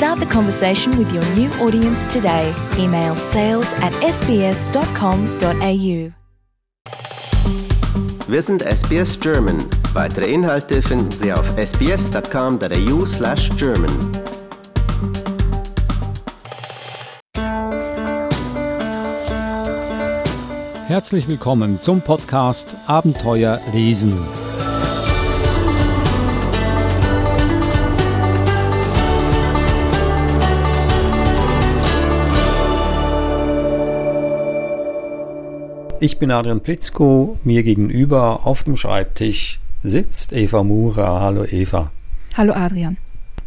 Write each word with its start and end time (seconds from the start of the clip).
Start 0.00 0.18
the 0.18 0.24
conversation 0.24 0.96
with 0.96 1.12
your 1.12 1.22
new 1.34 1.50
audience 1.60 2.10
today. 2.10 2.54
Email 2.78 3.14
sales 3.16 3.70
at 3.82 3.92
sbs.com.au. 4.00 4.62
Wir 8.26 8.42
sind 8.42 8.62
SBS 8.62 9.20
German. 9.20 9.58
Weitere 9.92 10.32
Inhalte 10.32 10.80
finden 10.80 11.10
Sie 11.10 11.30
auf 11.30 11.44
sbs.com.au 11.58 13.04
slash 13.04 13.50
German. 13.58 13.90
Herzlich 20.86 21.28
willkommen 21.28 21.78
zum 21.78 22.00
Podcast 22.00 22.74
Abenteuer 22.86 23.60
lesen. 23.74 24.16
Ich 36.02 36.16
bin 36.16 36.30
Adrian 36.30 36.62
Plitzko, 36.62 37.38
mir 37.44 37.62
gegenüber 37.62 38.46
auf 38.46 38.64
dem 38.64 38.78
Schreibtisch 38.78 39.60
sitzt 39.82 40.32
Eva 40.32 40.62
Mura. 40.62 41.20
Hallo 41.20 41.44
Eva. 41.44 41.90
Hallo 42.38 42.54
Adrian. 42.54 42.96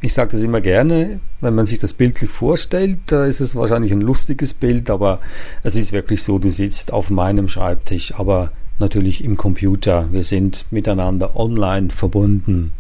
Ich 0.01 0.13
sage 0.13 0.33
das 0.33 0.41
immer 0.43 0.61
gerne, 0.61 1.19
wenn 1.41 1.55
man 1.55 1.65
sich 1.65 1.79
das 1.79 1.95
bildlich 1.95 2.29
vorstellt, 2.29 2.99
da 3.07 3.25
ist 3.25 3.39
es 3.39 3.55
wahrscheinlich 3.55 3.91
ein 3.91 4.01
lustiges 4.01 4.53
Bild, 4.53 4.91
aber 4.91 5.19
es 5.63 5.73
ist 5.75 5.93
wirklich 5.93 6.21
so, 6.21 6.37
du 6.37 6.51
sitzt 6.51 6.93
auf 6.93 7.09
meinem 7.09 7.47
Schreibtisch, 7.47 8.13
aber 8.19 8.51
natürlich 8.77 9.23
im 9.23 9.35
Computer. 9.35 10.09
Wir 10.11 10.23
sind 10.23 10.67
miteinander 10.69 11.35
online 11.35 11.89
verbunden. 11.89 12.71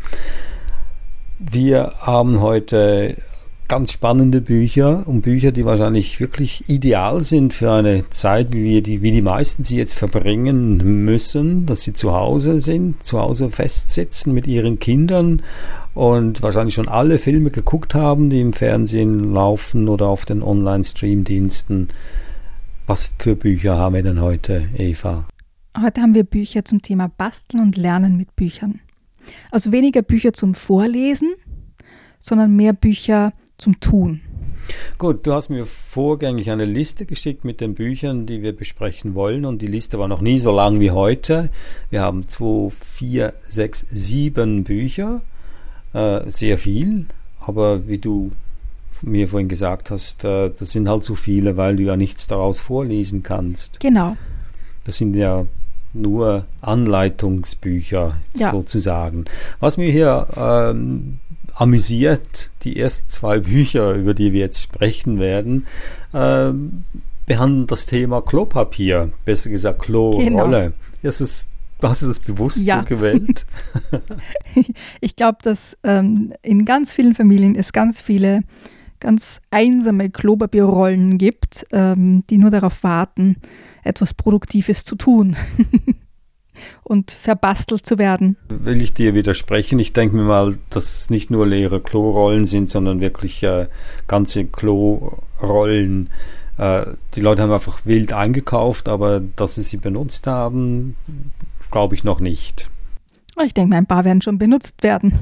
Wir 1.39 1.93
haben 1.99 2.41
heute 2.41 3.17
ganz 3.67 3.91
spannende 3.91 4.41
Bücher 4.41 5.07
und 5.07 5.21
Bücher, 5.21 5.51
die 5.51 5.65
wahrscheinlich 5.65 6.19
wirklich 6.19 6.69
ideal 6.69 7.21
sind 7.21 7.53
für 7.53 7.71
eine 7.71 8.09
Zeit, 8.09 8.53
wie 8.53 8.63
wir 8.63 8.83
die, 8.83 9.01
wie 9.01 9.11
die 9.11 9.21
meisten 9.21 9.63
sie 9.63 9.77
jetzt 9.77 9.93
verbringen 9.93 11.05
müssen, 11.05 11.65
dass 11.65 11.81
sie 11.81 11.93
zu 11.93 12.13
Hause 12.13 12.61
sind, 12.61 13.03
zu 13.05 13.19
Hause 13.19 13.49
festsitzen 13.49 14.33
mit 14.33 14.47
ihren 14.47 14.79
Kindern 14.79 15.41
und 15.93 16.41
wahrscheinlich 16.41 16.75
schon 16.75 16.87
alle 16.87 17.17
Filme 17.17 17.51
geguckt 17.51 17.95
haben, 17.95 18.29
die 18.29 18.41
im 18.41 18.53
Fernsehen 18.53 19.33
laufen 19.33 19.87
oder 19.87 20.07
auf 20.07 20.25
den 20.25 20.43
Online-Stream-Diensten. 20.43 21.89
Was 22.85 23.11
für 23.17 23.35
Bücher 23.35 23.77
haben 23.77 23.95
wir 23.95 24.03
denn 24.03 24.21
heute, 24.21 24.67
Eva? 24.75 25.25
Heute 25.81 26.01
haben 26.01 26.13
wir 26.13 26.23
Bücher 26.23 26.65
zum 26.65 26.81
Thema 26.81 27.07
Basteln 27.07 27.61
und 27.61 27.77
Lernen 27.77 28.17
mit 28.17 28.35
Büchern. 28.35 28.81
Also 29.51 29.71
weniger 29.71 30.01
Bücher 30.01 30.33
zum 30.33 30.53
Vorlesen, 30.53 31.33
sondern 32.19 32.55
mehr 32.55 32.73
Bücher 32.73 33.33
zum 33.57 33.79
Tun. 33.79 34.21
Gut, 34.97 35.27
du 35.27 35.33
hast 35.33 35.49
mir 35.49 35.65
vorgängig 35.65 36.49
eine 36.49 36.65
Liste 36.65 37.05
geschickt 37.05 37.43
mit 37.43 37.59
den 37.59 37.73
Büchern, 37.73 38.25
die 38.25 38.41
wir 38.41 38.55
besprechen 38.55 39.13
wollen. 39.13 39.45
Und 39.45 39.61
die 39.61 39.67
Liste 39.67 39.99
war 39.99 40.07
noch 40.07 40.21
nie 40.21 40.39
so 40.39 40.55
lang 40.55 40.79
wie 40.79 40.91
heute. 40.91 41.49
Wir 41.89 42.01
haben 42.01 42.27
zwei, 42.29 42.69
vier, 42.79 43.33
sechs, 43.49 43.85
sieben 43.89 44.63
Bücher. 44.63 45.21
Äh, 45.93 46.21
sehr 46.31 46.57
viel. 46.57 47.05
Aber 47.41 47.87
wie 47.87 47.97
du 47.97 48.31
mir 49.01 49.27
vorhin 49.27 49.49
gesagt 49.49 49.91
hast, 49.91 50.23
äh, 50.23 50.49
das 50.57 50.71
sind 50.71 50.87
halt 50.87 51.03
zu 51.03 51.15
viele, 51.15 51.57
weil 51.57 51.75
du 51.75 51.83
ja 51.83 51.97
nichts 51.97 52.25
daraus 52.27 52.61
vorlesen 52.61 53.21
kannst. 53.21 53.81
Genau. 53.81 54.15
Das 54.85 54.97
sind 54.97 55.13
ja 55.13 55.45
nur 55.93 56.45
Anleitungsbücher 56.61 58.15
Ja. 58.35 58.51
sozusagen. 58.51 59.25
Was 59.59 59.77
mir 59.77 59.91
hier 59.91 60.27
ähm, 60.35 61.19
amüsiert, 61.55 62.49
die 62.63 62.79
ersten 62.79 63.09
zwei 63.09 63.39
Bücher, 63.39 63.93
über 63.93 64.13
die 64.13 64.33
wir 64.33 64.39
jetzt 64.39 64.61
sprechen 64.61 65.19
werden, 65.19 65.65
ähm, 66.13 66.83
behandeln 67.25 67.67
das 67.67 67.85
Thema 67.85 68.21
Klopapier, 68.21 69.11
besser 69.25 69.49
gesagt 69.49 69.79
Klorolle. 69.79 70.73
Das 71.01 71.21
ist, 71.21 71.49
hast 71.81 72.01
du 72.01 72.07
das 72.07 72.19
bewusst 72.19 72.57
Ja. 72.57 72.79
so 72.81 72.85
gewählt? 72.85 73.45
Ich 75.01 75.15
glaube, 75.15 75.37
dass 75.41 75.77
ähm, 75.83 76.33
in 76.41 76.65
ganz 76.65 76.93
vielen 76.93 77.13
Familien 77.13 77.55
es 77.55 77.73
ganz 77.73 78.01
viele 78.01 78.41
ganz 78.99 79.41
einsame 79.51 80.09
Klopapierrollen 80.09 81.17
gibt, 81.17 81.65
ähm, 81.73 82.23
die 82.29 82.37
nur 82.37 82.51
darauf 82.51 82.83
warten, 82.83 83.35
etwas 83.83 84.13
Produktives 84.13 84.85
zu 84.85 84.95
tun 84.95 85.35
und 86.83 87.11
verbastelt 87.11 87.85
zu 87.85 87.97
werden. 87.97 88.37
Will 88.49 88.81
ich 88.81 88.93
dir 88.93 89.15
widersprechen? 89.15 89.79
Ich 89.79 89.93
denke 89.93 90.15
mir 90.15 90.23
mal, 90.23 90.57
dass 90.69 90.85
es 90.85 91.09
nicht 91.09 91.31
nur 91.31 91.45
leere 91.47 91.81
Klorollen 91.81 92.45
sind, 92.45 92.69
sondern 92.69 93.01
wirklich 93.01 93.43
äh, 93.43 93.67
ganze 94.07 94.45
Klorollen. 94.45 96.09
Äh, 96.57 96.85
die 97.15 97.21
Leute 97.21 97.41
haben 97.41 97.51
einfach 97.51 97.81
wild 97.85 98.13
eingekauft, 98.13 98.87
aber 98.87 99.19
dass 99.19 99.55
sie 99.55 99.63
sie 99.63 99.77
benutzt 99.77 100.27
haben, 100.27 100.95
glaube 101.71 101.95
ich 101.95 102.03
noch 102.03 102.19
nicht. 102.19 102.69
Ich 103.43 103.53
denke, 103.53 103.71
mal, 103.71 103.77
ein 103.77 103.87
paar 103.87 104.05
werden 104.05 104.21
schon 104.21 104.37
benutzt 104.37 104.83
werden. 104.83 105.17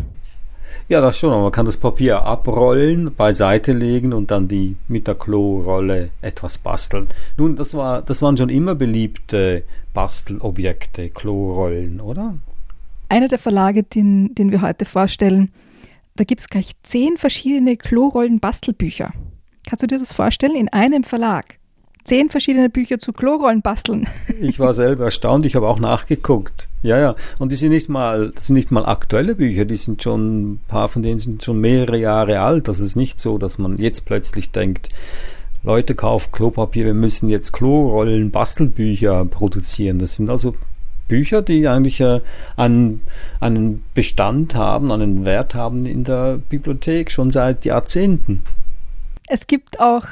Ja, 0.91 0.99
das 0.99 1.17
schon, 1.17 1.31
aber 1.31 1.43
man 1.43 1.53
kann 1.53 1.65
das 1.65 1.77
Papier 1.77 2.21
abrollen, 2.23 3.15
beiseite 3.15 3.71
legen 3.71 4.11
und 4.11 4.29
dann 4.29 4.49
die 4.49 4.75
mit 4.89 5.07
der 5.07 5.15
Klorolle 5.15 6.09
etwas 6.19 6.57
basteln. 6.57 7.07
Nun, 7.37 7.55
das 7.55 7.73
war, 7.75 8.01
das 8.01 8.21
waren 8.21 8.35
schon 8.35 8.49
immer 8.49 8.75
beliebte 8.75 9.63
Bastelobjekte, 9.93 11.09
Klorollen, 11.09 12.01
oder? 12.01 12.35
Einer 13.07 13.29
der 13.29 13.39
Verlage, 13.39 13.83
den, 13.83 14.35
den 14.35 14.51
wir 14.51 14.61
heute 14.61 14.83
vorstellen, 14.83 15.53
da 16.17 16.25
gibt 16.25 16.41
es 16.41 16.49
gleich 16.49 16.73
zehn 16.83 17.15
verschiedene 17.15 17.77
Klorollen-Bastelbücher. 17.77 19.13
Kannst 19.65 19.83
du 19.83 19.87
dir 19.87 19.97
das 19.97 20.11
vorstellen? 20.11 20.57
In 20.57 20.67
einem 20.67 21.03
Verlag. 21.03 21.55
Zehn 22.03 22.29
verschiedene 22.29 22.69
Bücher 22.69 22.99
zu 22.99 23.13
Klorollen 23.13 23.61
basteln. 23.61 24.07
Ich 24.41 24.59
war 24.59 24.73
selber 24.73 25.05
erstaunt, 25.05 25.45
ich 25.45 25.55
habe 25.55 25.67
auch 25.67 25.79
nachgeguckt. 25.79 26.67
Ja, 26.81 26.99
ja. 26.99 27.15
Und 27.37 27.51
die 27.51 27.55
sind 27.55 27.71
nicht 27.71 27.89
mal, 27.89 28.31
das 28.31 28.47
sind 28.47 28.55
nicht 28.55 28.71
mal 28.71 28.85
aktuelle 28.85 29.35
Bücher, 29.35 29.65
die 29.65 29.75
sind 29.75 30.01
schon, 30.01 30.53
ein 30.53 30.59
paar 30.67 30.87
von 30.87 31.03
denen 31.03 31.19
sind 31.19 31.43
schon 31.43 31.61
mehrere 31.61 31.97
Jahre 31.97 32.39
alt. 32.39 32.67
Das 32.67 32.79
ist 32.79 32.95
nicht 32.95 33.19
so, 33.19 33.37
dass 33.37 33.59
man 33.59 33.77
jetzt 33.77 34.05
plötzlich 34.05 34.51
denkt, 34.51 34.89
Leute, 35.63 35.93
kauft 35.93 36.31
Klopapier, 36.31 36.85
wir 36.85 36.95
müssen 36.95 37.29
jetzt 37.29 37.53
Klorollen, 37.53 38.31
Bastelbücher 38.31 39.25
produzieren. 39.25 39.99
Das 39.99 40.15
sind 40.15 40.29
also 40.29 40.55
Bücher, 41.07 41.41
die 41.41 41.67
eigentlich 41.67 41.99
äh, 41.99 42.21
einen, 42.55 43.01
einen 43.39 43.83
Bestand 43.93 44.55
haben, 44.55 44.91
einen 44.91 45.25
Wert 45.25 45.53
haben 45.53 45.85
in 45.85 46.03
der 46.03 46.37
Bibliothek 46.37 47.11
schon 47.11 47.29
seit 47.29 47.63
Jahrzehnten. 47.65 48.43
Es 49.27 49.45
gibt 49.45 49.79
auch 49.79 50.05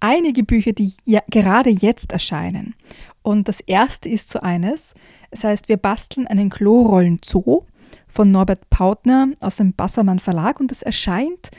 einige 0.00 0.42
Bücher, 0.42 0.72
die 0.72 0.94
ja, 1.04 1.20
gerade 1.30 1.70
jetzt 1.70 2.12
erscheinen. 2.12 2.74
Und 3.22 3.48
das 3.48 3.60
erste 3.60 4.08
ist 4.08 4.30
so 4.30 4.40
eines. 4.40 4.94
Es 5.30 5.44
heißt, 5.44 5.68
wir 5.68 5.76
basteln 5.76 6.26
einen 6.26 6.50
Klorollen-Zoo 6.50 7.62
von 8.08 8.30
Norbert 8.30 8.70
Pautner 8.70 9.28
aus 9.40 9.56
dem 9.56 9.74
Bassermann 9.74 10.18
Verlag 10.18 10.58
und 10.58 10.70
das 10.70 10.82
erscheint 10.82 11.50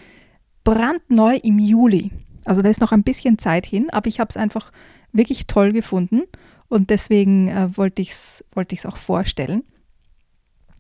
brandneu 0.63 1.39
im 1.43 1.59
Juli. 1.59 2.11
Also 2.43 2.61
da 2.61 2.69
ist 2.69 2.81
noch 2.81 2.91
ein 2.91 3.03
bisschen 3.03 3.37
Zeit 3.37 3.65
hin, 3.65 3.89
aber 3.91 4.07
ich 4.07 4.19
habe 4.19 4.29
es 4.29 4.37
einfach 4.37 4.71
wirklich 5.11 5.47
toll 5.47 5.71
gefunden 5.71 6.23
und 6.67 6.89
deswegen 6.89 7.47
äh, 7.47 7.75
wollte 7.77 8.01
ich 8.01 8.11
es 8.11 8.43
wollte 8.53 8.75
auch 8.87 8.97
vorstellen. 8.97 9.63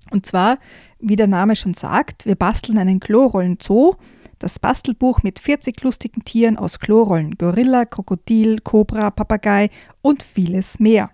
Und 0.09 0.25
zwar, 0.25 0.57
wie 0.99 1.15
der 1.15 1.27
Name 1.27 1.55
schon 1.55 1.73
sagt, 1.73 2.25
wir 2.25 2.35
basteln 2.35 2.77
einen 2.77 2.99
Klorollen-Zoo 2.99 3.95
das 4.43 4.59
Bastelbuch 4.59 5.23
mit 5.23 5.39
40 5.39 5.81
lustigen 5.83 6.23
Tieren 6.23 6.57
aus 6.57 6.79
Klorollen, 6.79 7.37
Gorilla, 7.37 7.85
Krokodil, 7.85 8.59
Kobra, 8.59 9.11
Papagei 9.11 9.69
und 10.01 10.23
vieles 10.23 10.79
mehr. 10.79 11.11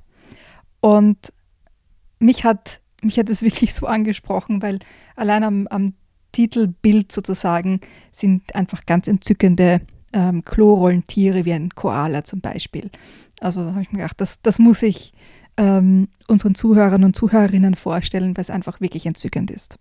Und 0.79 1.33
mich 2.19 2.44
hat, 2.44 2.81
mich 3.01 3.19
hat 3.19 3.29
es 3.29 3.41
wirklich 3.41 3.74
so 3.74 3.85
angesprochen, 3.85 4.62
weil 4.62 4.79
allein 5.15 5.44
am, 5.44 5.68
am 5.68 5.94
Titelbild 6.31 7.12
sozusagen 7.12 7.81
sind 8.12 8.56
einfach 8.56 8.85
ganz 8.85 9.07
entzückende 9.07 9.81
ähm, 10.13 10.44
Klorollentiere 10.45 11.45
wie 11.45 11.53
ein 11.53 11.69
Koala 11.69 12.23
zum 12.23 12.41
Beispiel. 12.41 12.89
Also 13.39 13.62
da 13.62 13.71
habe 13.71 13.81
ich 13.81 13.91
mir 13.91 14.00
gedacht, 14.00 14.21
das, 14.21 14.41
das 14.41 14.59
muss 14.59 14.83
ich 14.83 15.13
ähm, 15.57 16.07
unseren 16.27 16.56
Zuhörern 16.56 17.03
und 17.03 17.15
Zuhörerinnen 17.15 17.75
vorstellen, 17.75 18.38
weil 18.38 18.41
es 18.41 18.50
einfach 18.50 18.80
wirklich 18.80 19.06
entzückend 19.06 19.51
ist. 19.51 19.77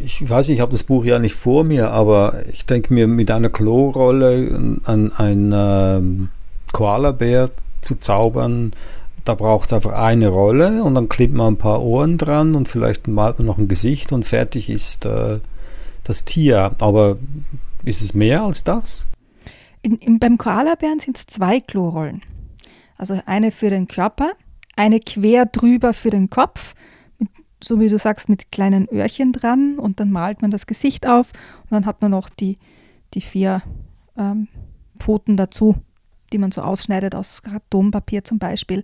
Ich 0.00 0.28
weiß 0.28 0.48
nicht, 0.48 0.56
ich 0.56 0.60
habe 0.60 0.72
das 0.72 0.84
Buch 0.84 1.04
ja 1.04 1.18
nicht 1.18 1.34
vor 1.34 1.64
mir, 1.64 1.90
aber 1.90 2.44
ich 2.52 2.66
denke 2.66 2.92
mir, 2.92 3.06
mit 3.06 3.30
einer 3.30 3.50
Klorolle 3.50 4.78
an 4.84 5.12
ein 5.12 5.52
ähm, 5.54 6.28
Koalabär 6.72 7.50
zu 7.80 7.96
zaubern, 7.96 8.72
da 9.24 9.34
braucht 9.34 9.66
es 9.66 9.72
einfach 9.72 9.92
eine 9.92 10.28
Rolle 10.28 10.82
und 10.84 10.94
dann 10.94 11.08
klebt 11.08 11.34
man 11.34 11.54
ein 11.54 11.58
paar 11.58 11.82
Ohren 11.82 12.16
dran 12.16 12.54
und 12.54 12.68
vielleicht 12.68 13.08
malt 13.08 13.38
man 13.38 13.46
noch 13.46 13.58
ein 13.58 13.68
Gesicht 13.68 14.12
und 14.12 14.24
fertig 14.24 14.70
ist 14.70 15.04
äh, 15.04 15.40
das 16.04 16.24
Tier. 16.24 16.76
Aber 16.78 17.16
ist 17.84 18.02
es 18.02 18.14
mehr 18.14 18.42
als 18.42 18.62
das? 18.64 19.06
In, 19.82 19.96
in, 19.98 20.18
beim 20.18 20.38
Koalabären 20.38 21.00
sind 21.00 21.16
es 21.16 21.26
zwei 21.26 21.60
Klorollen. 21.60 22.22
Also 22.96 23.20
eine 23.26 23.50
für 23.50 23.70
den 23.70 23.88
Körper, 23.88 24.32
eine 24.76 25.00
quer 25.00 25.46
drüber 25.46 25.92
für 25.92 26.10
den 26.10 26.30
Kopf, 26.30 26.74
so 27.62 27.80
wie 27.80 27.88
du 27.88 27.98
sagst, 27.98 28.28
mit 28.28 28.52
kleinen 28.52 28.88
Öhrchen 28.92 29.32
dran 29.32 29.78
und 29.78 30.00
dann 30.00 30.10
malt 30.10 30.42
man 30.42 30.50
das 30.50 30.66
Gesicht 30.66 31.06
auf 31.06 31.32
und 31.64 31.72
dann 31.72 31.86
hat 31.86 32.02
man 32.02 32.10
noch 32.10 32.28
die, 32.28 32.58
die 33.14 33.20
vier 33.20 33.62
ähm, 34.16 34.48
Pfoten 34.98 35.36
dazu, 35.36 35.76
die 36.32 36.38
man 36.38 36.52
so 36.52 36.60
ausschneidet 36.60 37.14
aus 37.14 37.42
Kartonpapier 37.42 38.24
zum 38.24 38.38
Beispiel. 38.38 38.82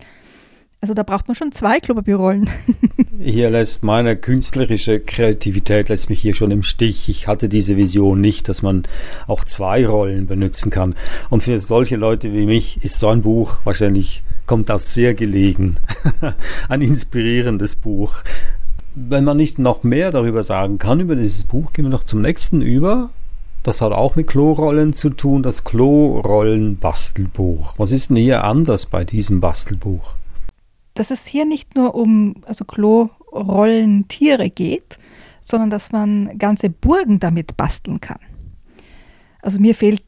Also 0.80 0.94
da 0.94 1.04
braucht 1.04 1.28
man 1.28 1.36
schon 1.36 1.52
zwei 1.52 1.78
Klopapierrollen. 1.78 2.50
hier 3.20 3.50
lässt 3.50 3.84
meine 3.84 4.16
künstlerische 4.16 4.98
Kreativität 4.98 5.88
lässt 5.88 6.10
mich 6.10 6.20
hier 6.20 6.34
schon 6.34 6.50
im 6.50 6.64
Stich. 6.64 7.08
Ich 7.08 7.28
hatte 7.28 7.48
diese 7.48 7.76
Vision 7.76 8.20
nicht, 8.20 8.48
dass 8.48 8.62
man 8.62 8.82
auch 9.28 9.44
zwei 9.44 9.86
Rollen 9.86 10.26
benutzen 10.26 10.70
kann. 10.70 10.96
Und 11.30 11.44
für 11.44 11.60
solche 11.60 11.94
Leute 11.94 12.32
wie 12.32 12.46
mich 12.46 12.82
ist 12.82 12.98
so 12.98 13.06
ein 13.08 13.22
Buch 13.22 13.58
wahrscheinlich 13.64 14.24
kommt 14.44 14.70
das 14.70 14.92
sehr 14.92 15.14
gelegen. 15.14 15.76
ein 16.68 16.82
inspirierendes 16.82 17.76
Buch. 17.76 18.24
Wenn 18.94 19.24
man 19.24 19.36
nicht 19.36 19.58
noch 19.58 19.82
mehr 19.82 20.12
darüber 20.12 20.44
sagen 20.44 20.78
kann 20.78 21.00
über 21.00 21.16
dieses 21.16 21.42
Buch, 21.44 21.72
gehen 21.72 21.86
wir 21.86 21.90
noch 21.90 22.04
zum 22.04 22.22
nächsten 22.22 22.60
über. 22.60 23.10
Das 23.62 23.80
hat 23.80 23.92
auch 23.92 24.16
mit 24.16 24.26
Klorollen 24.26 24.92
zu 24.92 25.08
tun, 25.10 25.42
das 25.42 25.64
Klorollen-Bastelbuch. 25.64 27.74
Was 27.78 27.92
ist 27.92 28.10
denn 28.10 28.16
hier 28.16 28.44
anders 28.44 28.84
bei 28.86 29.04
diesem 29.04 29.40
Bastelbuch? 29.40 30.14
dass 30.94 31.10
es 31.10 31.26
hier 31.26 31.44
nicht 31.44 31.74
nur 31.74 31.94
um 31.94 32.36
also 32.44 32.64
Klorollentiere 32.64 34.50
geht, 34.50 34.98
sondern 35.40 35.70
dass 35.70 35.92
man 35.92 36.38
ganze 36.38 36.70
Burgen 36.70 37.18
damit 37.18 37.56
basteln 37.56 38.00
kann. 38.00 38.20
Also 39.40 39.58
mir 39.58 39.74
fehlt 39.74 40.02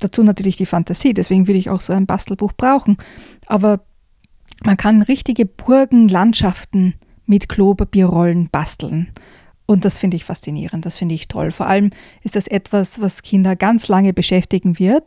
dazu 0.00 0.22
natürlich 0.22 0.56
die 0.56 0.66
Fantasie, 0.66 1.14
deswegen 1.14 1.46
würde 1.46 1.58
ich 1.58 1.70
auch 1.70 1.80
so 1.80 1.92
ein 1.92 2.06
Bastelbuch 2.06 2.52
brauchen. 2.52 2.98
Aber 3.46 3.80
man 4.62 4.76
kann 4.76 5.02
richtige 5.02 5.46
Burgenlandschaften 5.46 6.94
mit 7.28 7.48
Klopapierrollen 7.48 8.48
basteln. 8.50 9.12
Und 9.66 9.84
das 9.84 9.98
finde 9.98 10.16
ich 10.16 10.24
faszinierend, 10.24 10.86
das 10.86 10.96
finde 10.96 11.14
ich 11.14 11.28
toll. 11.28 11.50
Vor 11.50 11.66
allem 11.66 11.90
ist 12.22 12.36
das 12.36 12.48
etwas, 12.48 13.00
was 13.02 13.22
Kinder 13.22 13.54
ganz 13.54 13.86
lange 13.88 14.14
beschäftigen 14.14 14.78
wird 14.78 15.04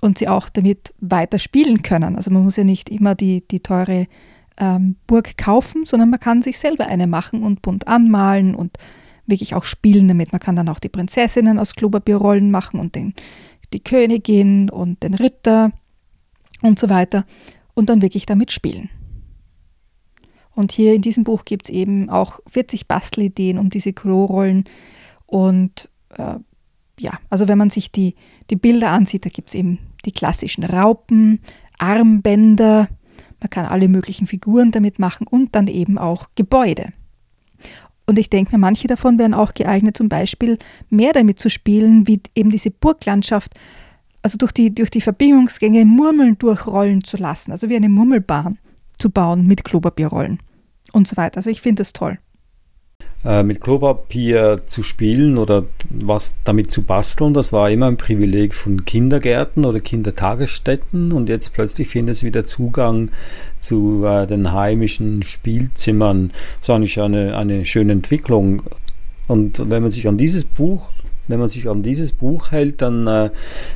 und 0.00 0.18
sie 0.18 0.28
auch 0.28 0.48
damit 0.48 0.94
weiter 0.98 1.38
spielen 1.38 1.82
können. 1.82 2.16
Also 2.16 2.30
man 2.30 2.42
muss 2.42 2.56
ja 2.56 2.64
nicht 2.64 2.88
immer 2.88 3.14
die, 3.14 3.46
die 3.46 3.60
teure 3.60 4.06
ähm, 4.56 4.96
Burg 5.06 5.36
kaufen, 5.36 5.84
sondern 5.84 6.08
man 6.08 6.20
kann 6.20 6.40
sich 6.42 6.58
selber 6.58 6.86
eine 6.86 7.06
machen 7.06 7.42
und 7.42 7.60
bunt 7.60 7.86
anmalen 7.86 8.54
und 8.54 8.78
wirklich 9.26 9.54
auch 9.54 9.64
spielen 9.64 10.08
damit. 10.08 10.32
Man 10.32 10.40
kann 10.40 10.56
dann 10.56 10.70
auch 10.70 10.80
die 10.80 10.88
Prinzessinnen 10.88 11.58
aus 11.58 11.74
Klopapierrollen 11.74 12.50
machen 12.50 12.80
und 12.80 12.94
den, 12.94 13.12
die 13.74 13.80
Königin 13.80 14.70
und 14.70 15.02
den 15.02 15.12
Ritter 15.12 15.72
und 16.62 16.78
so 16.78 16.88
weiter 16.88 17.26
und 17.74 17.90
dann 17.90 18.00
wirklich 18.00 18.24
damit 18.24 18.52
spielen. 18.52 18.88
Und 20.58 20.72
hier 20.72 20.92
in 20.92 21.02
diesem 21.02 21.22
Buch 21.22 21.44
gibt 21.44 21.66
es 21.66 21.70
eben 21.70 22.10
auch 22.10 22.40
40 22.48 22.88
Bastelideen 22.88 23.58
um 23.58 23.70
diese 23.70 23.92
Klorollen. 23.92 24.64
Und 25.24 25.88
äh, 26.16 26.34
ja, 26.98 27.12
also 27.30 27.46
wenn 27.46 27.58
man 27.58 27.70
sich 27.70 27.92
die, 27.92 28.16
die 28.50 28.56
Bilder 28.56 28.90
ansieht, 28.90 29.24
da 29.24 29.30
gibt 29.30 29.50
es 29.50 29.54
eben 29.54 29.78
die 30.04 30.10
klassischen 30.10 30.64
Raupen, 30.64 31.38
Armbänder, 31.78 32.88
man 33.38 33.50
kann 33.50 33.66
alle 33.66 33.86
möglichen 33.86 34.26
Figuren 34.26 34.72
damit 34.72 34.98
machen 34.98 35.28
und 35.28 35.54
dann 35.54 35.68
eben 35.68 35.96
auch 35.96 36.26
Gebäude. 36.34 36.88
Und 38.06 38.18
ich 38.18 38.28
denke 38.28 38.50
mir, 38.50 38.58
manche 38.58 38.88
davon 38.88 39.16
wären 39.16 39.34
auch 39.34 39.54
geeignet, 39.54 39.96
zum 39.96 40.08
Beispiel 40.08 40.58
mehr 40.90 41.12
damit 41.12 41.38
zu 41.38 41.50
spielen, 41.50 42.08
wie 42.08 42.20
eben 42.34 42.50
diese 42.50 42.72
Burglandschaft, 42.72 43.54
also 44.22 44.36
durch 44.36 44.50
die, 44.50 44.74
durch 44.74 44.90
die 44.90 45.02
Verbindungsgänge 45.02 45.84
Murmeln 45.84 46.36
durchrollen 46.36 47.04
zu 47.04 47.16
lassen, 47.16 47.52
also 47.52 47.68
wie 47.68 47.76
eine 47.76 47.88
Murmelbahn 47.88 48.58
zu 48.98 49.08
bauen 49.08 49.46
mit 49.46 49.62
Klopapierrollen 49.62 50.40
und 50.92 51.08
so 51.08 51.16
weiter. 51.16 51.38
Also 51.38 51.50
ich 51.50 51.60
finde 51.60 51.80
das 51.80 51.92
toll. 51.92 52.18
Äh, 53.24 53.42
mit 53.42 53.60
Klopapier 53.60 54.60
zu 54.68 54.84
spielen 54.84 55.38
oder 55.38 55.64
was 55.90 56.34
damit 56.44 56.70
zu 56.70 56.82
basteln, 56.82 57.34
das 57.34 57.52
war 57.52 57.68
immer 57.68 57.86
ein 57.86 57.96
Privileg 57.96 58.54
von 58.54 58.84
Kindergärten 58.84 59.64
oder 59.64 59.80
Kindertagesstätten 59.80 61.10
und 61.10 61.28
jetzt 61.28 61.52
plötzlich 61.52 61.88
findet 61.88 62.16
es 62.16 62.22
wieder 62.22 62.44
Zugang 62.44 63.10
zu 63.58 64.04
äh, 64.04 64.28
den 64.28 64.52
heimischen 64.52 65.24
Spielzimmern. 65.24 66.28
Das 66.60 66.68
ist 66.68 66.70
eigentlich 66.70 67.00
eine, 67.00 67.36
eine 67.36 67.64
schöne 67.64 67.92
Entwicklung. 67.92 68.62
Und 69.26 69.68
wenn 69.68 69.82
man 69.82 69.90
sich 69.90 70.06
an 70.06 70.16
dieses 70.16 70.44
Buch 70.44 70.90
wenn 71.28 71.38
man 71.38 71.48
sich 71.48 71.68
an 71.68 71.82
dieses 71.82 72.12
Buch 72.12 72.50
hält, 72.50 72.82
dann 72.82 73.06
äh, 73.06 73.30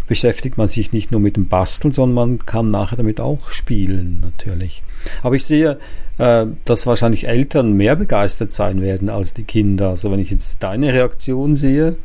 beschäftigt 0.07 0.59
man 0.59 0.69
sich 0.69 0.93
nicht 0.93 1.11
nur 1.11 1.21
mit 1.21 1.37
dem 1.37 1.49
Basteln, 1.49 1.93
sondern 1.93 2.15
man 2.15 2.47
kann 2.47 2.71
nachher 2.71 2.97
damit 2.97 3.21
auch 3.21 3.51
spielen, 3.51 4.19
natürlich. 4.21 4.83
Aber 5.23 5.37
ich 5.37 5.45
sehe, 5.45 5.79
äh, 6.19 6.47
dass 6.65 6.87
wahrscheinlich 6.87 7.27
Eltern 7.27 7.73
mehr 7.73 7.97
begeistert 7.97 8.53
sein 8.53 8.81
werden 8.81 9.09
als 9.09 9.35
die 9.35 9.45
Kinder. 9.45 9.91
Also 9.91 10.11
wenn 10.11 10.21
ich 10.21 10.31
jetzt 10.31 10.63
deine 10.63 10.93
Reaktion 10.93 11.57
sehe, 11.57 11.97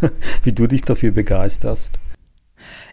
wie 0.44 0.52
du 0.52 0.66
dich 0.66 0.82
dafür 0.82 1.12
begeisterst. 1.12 1.98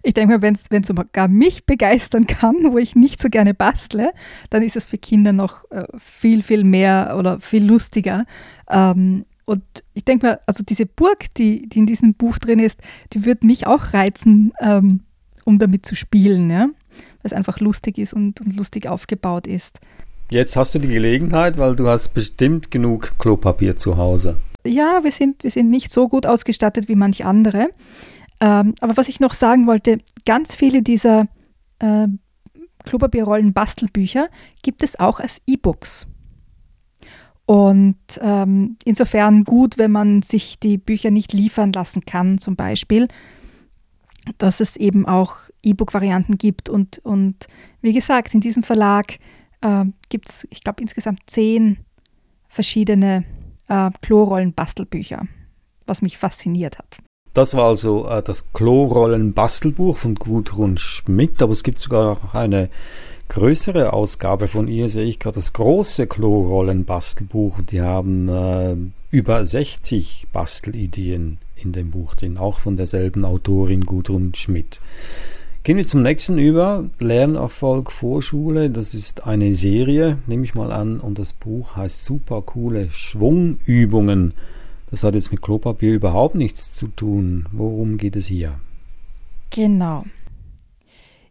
Ich 0.04 0.14
denke 0.14 0.36
mal, 0.36 0.42
wenn 0.42 0.54
es 0.54 0.88
sogar 0.88 1.28
mich 1.28 1.66
begeistern 1.66 2.28
kann, 2.28 2.56
wo 2.72 2.78
ich 2.78 2.96
nicht 2.96 3.22
so 3.22 3.30
gerne 3.30 3.54
bastle, 3.54 4.14
dann 4.50 4.64
ist 4.64 4.76
es 4.76 4.86
für 4.86 4.98
Kinder 4.98 5.34
noch 5.34 5.70
äh, 5.72 5.84
viel, 5.98 6.44
viel 6.44 6.64
mehr 6.64 7.16
oder 7.18 7.40
viel 7.40 7.66
lustiger. 7.66 8.26
Ähm, 8.70 9.26
und 9.48 9.64
ich 9.94 10.04
denke 10.04 10.26
mal, 10.26 10.40
also 10.46 10.62
diese 10.62 10.86
Burg, 10.86 11.34
die, 11.36 11.70
die 11.70 11.80
in 11.80 11.86
diesem 11.86 12.14
Buch 12.14 12.38
drin 12.38 12.60
ist, 12.60 12.82
die 13.14 13.24
wird 13.24 13.44
mich 13.44 13.66
auch 13.66 13.94
reizen, 13.94 14.52
ähm, 14.60 15.00
um 15.46 15.58
damit 15.58 15.86
zu 15.86 15.96
spielen, 15.96 16.52
ja? 16.52 16.66
weil 16.66 17.24
es 17.24 17.32
einfach 17.32 17.62
lustig 17.62 17.98
ist 17.98 18.14
und, 18.14 18.42
und 18.42 18.58
lustig 18.58 18.88
aufgebaut 18.88 19.48
ist. 19.48 19.80
Jetzt 20.30 20.58
hast 20.58 20.76
du 20.76 20.80
die 20.80 20.90
Gelegenheit, 20.90 21.58
weil 21.58 21.78
du 21.78 21.88
hast 21.88 22.10
bestimmt 22.10 22.72
genug 22.72 23.18
Klopapier 23.20 23.78
zu 23.78 23.96
Hause. 23.96 24.36
Ja, 24.66 25.06
wir 25.06 25.12
sind, 25.14 25.44
wir 25.44 25.52
sind 25.52 25.70
nicht 25.70 25.94
so 25.94 26.10
gut 26.10 26.26
ausgestattet 26.26 26.90
wie 26.90 26.96
manche 26.96 27.26
andere. 27.26 27.70
Ähm, 28.42 28.76
aber 28.82 28.98
was 28.98 29.08
ich 29.08 29.22
noch 29.22 29.34
sagen 29.34 29.66
wollte, 29.66 30.00
ganz 30.26 30.56
viele 30.56 30.82
dieser 30.82 31.28
äh, 31.80 32.08
Klopapierrollen-Bastelbücher 32.84 34.28
gibt 34.62 34.84
es 34.84 35.00
auch 35.00 35.22
als 35.22 35.42
E-Books. 35.48 36.06
Und 37.48 37.96
ähm, 38.20 38.76
insofern 38.84 39.46
gut, 39.46 39.78
wenn 39.78 39.92
man 39.92 40.22
sich 40.22 40.60
die 40.60 40.78
Bücher 40.78 41.12
nicht 41.12 41.32
liefern 41.32 41.72
lassen 41.72 42.02
kann, 42.06 42.40
zum 42.40 42.58
Beispiel, 42.58 43.08
dass 44.38 44.60
es 44.60 44.76
eben 44.76 45.06
auch 45.08 45.38
E-Book-Varianten 45.64 46.38
gibt. 46.38 46.68
Und, 46.68 47.00
und 47.00 47.48
wie 47.82 47.94
gesagt, 47.94 48.34
in 48.34 48.42
diesem 48.42 48.64
Verlag 48.64 49.18
äh, 49.62 49.86
gibt 50.10 50.30
es, 50.30 50.48
ich 50.52 50.60
glaube, 50.60 50.82
insgesamt 50.82 51.22
zehn 51.28 51.78
verschiedene 52.50 53.24
äh, 53.70 53.92
Klorollen-Bastelbücher, 54.02 55.26
was 55.86 56.02
mich 56.02 56.18
fasziniert 56.18 56.78
hat. 56.78 56.98
Das 57.34 57.56
war 57.56 57.70
also 57.70 58.10
äh, 58.10 58.22
das 58.22 58.52
Klorollen-Bastelbuch 58.52 59.96
von 59.96 60.16
Gudrun 60.16 60.78
Schmidt, 60.78 61.42
aber 61.42 61.54
es 61.54 61.64
gibt 61.64 61.80
sogar 61.80 62.04
noch 62.04 62.34
eine 62.34 62.70
größere 63.30 63.94
Ausgabe 63.94 64.48
von 64.48 64.68
ihr 64.68 64.90
sehe 64.90 65.06
ich 65.06 65.20
gerade 65.20 65.36
das 65.36 65.54
große 65.54 66.08
Klorollen-Bastelbuch. 66.08 67.62
Die 67.62 67.82
haben 67.82 68.30
äh, 68.30 68.76
über 69.12 69.46
60 69.46 70.28
Bastelideen 70.32 71.38
in 71.56 71.72
dem 71.72 71.92
Buch 71.92 72.16
drin, 72.16 72.38
auch 72.38 72.60
von 72.60 72.78
derselben 72.78 73.26
Autorin 73.26 73.82
Gudrun 73.82 74.34
Schmidt. 74.36 74.82
Gehen 75.64 75.78
wir 75.78 75.86
zum 75.86 76.02
nächsten 76.02 76.38
über. 76.38 76.90
Lernerfolg 77.00 77.92
Vorschule. 77.92 78.70
Das 78.70 78.94
ist 78.94 79.26
eine 79.26 79.54
Serie, 79.54 80.20
nehme 80.26 80.46
ich 80.46 80.56
mal 80.56 80.72
an, 80.72 81.00
und 81.00 81.20
das 81.20 81.34
Buch 81.34 81.76
heißt 81.76 82.06
Super 82.06 82.42
coole 82.42 82.90
Schwungübungen. 82.92 84.34
Das 84.90 85.04
hat 85.04 85.16
jetzt 85.16 85.32
mit 85.32 85.42
Klopapier 85.42 85.94
überhaupt 85.94 86.36
nichts 86.36 86.74
zu 86.74 86.88
tun. 86.88 87.48
Worum 87.52 87.98
geht 87.98 88.16
es 88.16 88.28
hier? 88.28 88.60
Genau. 89.50 90.06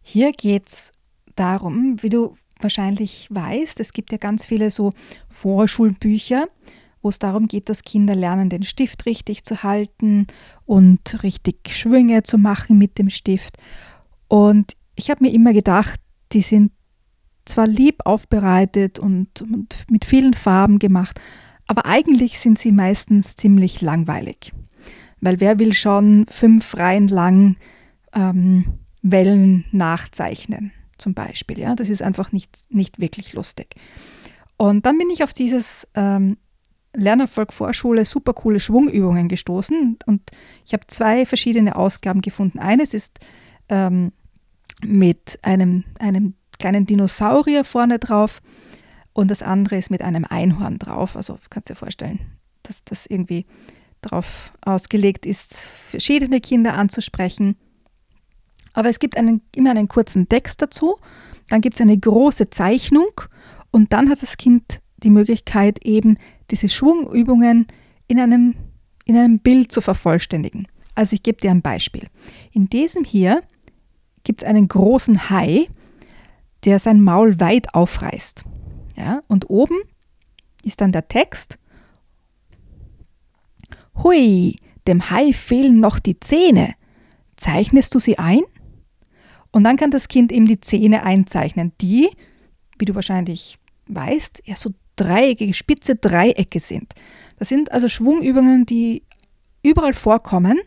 Hier 0.03 0.33
geht 0.33 0.69
es 0.69 0.93
darum, 1.37 2.03
wie 2.03 2.09
du 2.09 2.37
wahrscheinlich 2.61 3.29
weißt, 3.31 3.81
es 3.81 3.93
gibt 3.93 4.13
ja 4.13 4.19
ganz 4.19 4.47
viele 4.47 4.71
so 4.71 4.93
Vorschulbücher, 5.29 6.49
wo 7.03 7.09
es 7.11 7.19
darum 7.19 7.47
geht, 7.49 7.69
dass 7.69 7.83
Kinder 7.83 8.15
lernen, 8.15 8.49
den 8.49 8.63
Stift 8.63 9.07
richtig 9.07 9.45
zu 9.45 9.63
halten 9.63 10.27
und 10.65 11.23
richtig 11.23 11.69
Schwünge 11.69 12.23
zu 12.23 12.39
machen 12.39 12.79
mit 12.79 12.99
dem 12.99 13.11
Stift. 13.11 13.59
Und 14.29 14.73
ich 14.97 15.11
habe 15.11 15.25
mir 15.25 15.33
immer 15.33 15.53
gedacht, 15.53 16.01
die 16.33 16.41
sind 16.41 16.73
zwar 17.45 17.67
lieb 17.67 18.01
aufbereitet 18.05 18.99
und, 18.99 19.43
und 19.43 19.85
mit 19.91 20.05
vielen 20.05 20.35
Farben 20.35 20.79
gemacht, 20.79 21.21
Aber 21.67 21.87
eigentlich 21.87 22.39
sind 22.39 22.59
sie 22.59 22.73
meistens 22.73 23.37
ziemlich 23.37 23.83
langweilig. 23.83 24.53
Weil 25.21 25.41
wer 25.41 25.59
will 25.59 25.73
schon 25.73 26.27
fünf 26.29 26.77
Reihen 26.77 27.09
lang 27.09 27.57
ähm, 28.13 28.79
Wellen 29.03 29.65
nachzeichnen, 29.73 30.73
zum 30.99 31.15
Beispiel. 31.15 31.59
Ja? 31.59 31.75
Das 31.75 31.89
ist 31.89 32.03
einfach 32.03 32.33
nicht, 32.33 32.59
nicht 32.69 33.01
wirklich 33.01 33.33
lustig. 33.33 33.75
Und 34.57 34.87
dann 34.87 34.99
bin 34.99 35.11
ich 35.11 35.23
auf 35.23 35.33
dieses 35.33 35.87
ähm, 35.95 36.39
Lernerfolg 36.95 37.53
Vorschule 37.53 38.05
super 38.05 38.33
coole 38.33 38.59
Schwungübungen 38.59 39.29
gestoßen 39.29 39.99
und 40.07 40.31
ich 40.65 40.73
habe 40.73 40.87
zwei 40.87 41.27
verschiedene 41.27 41.77
Ausgaben 41.77 42.23
gefunden. 42.23 42.59
Eines 42.59 42.95
ist 42.95 43.19
ähm, 43.69 44.13
mit 44.83 45.39
einem, 45.43 45.85
einem 45.99 46.35
kleinen 46.59 46.87
Dinosaurier 46.87 47.65
vorne 47.65 47.99
drauf 47.99 48.41
und 49.13 49.31
das 49.31 49.43
andere 49.43 49.77
ist 49.77 49.91
mit 49.91 50.03
einem 50.03 50.25
Einhorn 50.25 50.79
drauf. 50.79 51.17
Also 51.17 51.39
kannst 51.51 51.69
du 51.69 51.75
dir 51.75 51.79
vorstellen, 51.79 52.21
dass 52.63 52.83
das 52.85 53.07
irgendwie 53.07 53.47
darauf 54.01 54.53
ausgelegt 54.63 55.27
ist, 55.27 55.55
verschiedene 55.55 56.41
Kinder 56.41 56.75
anzusprechen. 56.75 57.57
Aber 58.77 58.91
es 58.91 58.99
gibt 58.99 59.17
einen, 59.17 59.41
immer 59.55 59.71
einen 59.71 59.89
kurzen 59.89 60.29
Text 60.29 60.61
dazu, 60.61 60.97
dann 61.49 61.63
gibt 61.63 61.77
es 61.77 61.81
eine 61.81 61.97
große 61.97 62.51
Zeichnung 62.51 63.09
und 63.71 63.95
dann 63.95 64.11
hat 64.11 64.21
das 64.21 64.37
Kind 64.37 64.83
die 64.99 65.09
Möglichkeit, 65.09 65.83
eben 65.83 66.19
diese 66.51 66.69
Schwungübungen 66.69 67.69
in 68.07 68.21
einem, 68.21 68.55
in 69.07 69.17
einem 69.17 69.39
Bild 69.39 69.73
zu 69.73 69.81
vervollständigen. 69.81 70.69
Also 70.95 71.15
ich 71.15 71.23
gebe 71.23 71.39
dir 71.39 71.53
ein 71.53 71.63
Beispiel. 71.63 72.09
In 72.53 72.69
diesem 72.69 73.05
hier 73.05 73.43
gibt 74.25 74.43
es 74.43 74.49
einen 74.49 74.69
großen 74.69 75.31
Hai, 75.31 75.69
der 76.67 76.79
sein 76.79 77.03
Maul 77.03 77.41
weit 77.41 77.75
aufreißt. 77.75 78.45
Ja, 78.99 79.23
und 79.27 79.49
oben 79.49 79.79
ist 80.65 80.83
dann 80.83 80.93
der 80.93 81.09
Text. 81.09 81.59
Hui, 84.03 84.57
dem 84.87 85.11
Hai 85.11 85.33
fehlen 85.33 85.81
noch 85.81 85.99
die 85.99 86.21
Zähne. 86.21 86.75
Zeichnest 87.37 87.95
du 87.95 87.99
sie 87.99 88.19
ein? 88.19 88.43
Und 89.57 89.65
dann 89.65 89.79
kann 89.79 89.91
das 89.91 90.09
Kind 90.09 90.33
eben 90.33 90.45
die 90.45 90.61
Zähne 90.61 91.03
einzeichnen, 91.05 91.73
die, 91.81 92.11
wie 92.79 92.85
du 92.85 92.95
wahrscheinlich 92.95 93.57
weißt, 93.87 94.43
ja 94.45 94.55
so 94.55 94.75
dreieckige, 94.97 95.55
spitze 95.55 95.97
Dreiecke 95.97 96.61
sind. 96.61 96.93
Das 97.39 97.49
sind 97.49 97.73
also 97.73 97.89
Schwungübungen, 97.89 98.67
die 98.67 99.03
überall 99.63 99.95
vorkommen, 99.95 100.61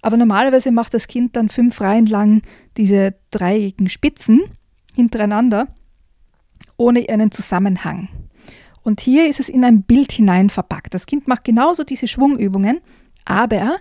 aber 0.00 0.16
normalerweise 0.16 0.72
macht 0.72 0.92
das 0.92 1.06
Kind 1.06 1.36
dann 1.36 1.50
fünf 1.50 1.80
Reihen 1.80 2.06
lang 2.06 2.42
diese 2.76 3.14
dreieckigen 3.30 3.88
Spitzen 3.88 4.40
hintereinander 4.92 5.68
ohne 6.76 7.08
einen 7.08 7.30
Zusammenhang. 7.30 8.08
Und 8.82 9.00
hier 9.00 9.28
ist 9.28 9.38
es 9.38 9.50
in 9.50 9.64
ein 9.64 9.84
Bild 9.84 10.10
hinein 10.10 10.50
verpackt. 10.50 10.94
Das 10.94 11.06
Kind 11.06 11.28
macht 11.28 11.44
genauso 11.44 11.84
diese 11.84 12.08
Schwungübungen, 12.08 12.80
aber 13.24 13.78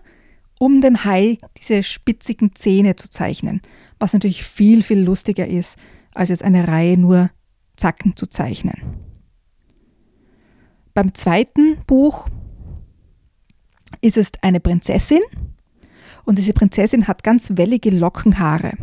um 0.59 0.81
dem 0.81 1.03
Hai 1.03 1.39
diese 1.57 1.81
spitzigen 1.81 2.53
Zähne 2.53 2.95
zu 2.95 3.09
zeichnen, 3.09 3.63
was 4.01 4.13
natürlich 4.13 4.43
viel, 4.43 4.83
viel 4.83 4.99
lustiger 4.99 5.47
ist, 5.47 5.77
als 6.13 6.29
jetzt 6.29 6.43
eine 6.43 6.67
Reihe 6.67 6.97
nur 6.97 7.29
Zacken 7.77 8.15
zu 8.15 8.27
zeichnen. 8.27 8.97
Beim 10.93 11.13
zweiten 11.13 11.77
Buch 11.87 12.27
ist 14.01 14.17
es 14.17 14.31
eine 14.41 14.59
Prinzessin 14.59 15.21
und 16.25 16.37
diese 16.37 16.53
Prinzessin 16.53 17.07
hat 17.07 17.23
ganz 17.23 17.51
wellige 17.55 17.91
Lockenhaare. 17.91 18.73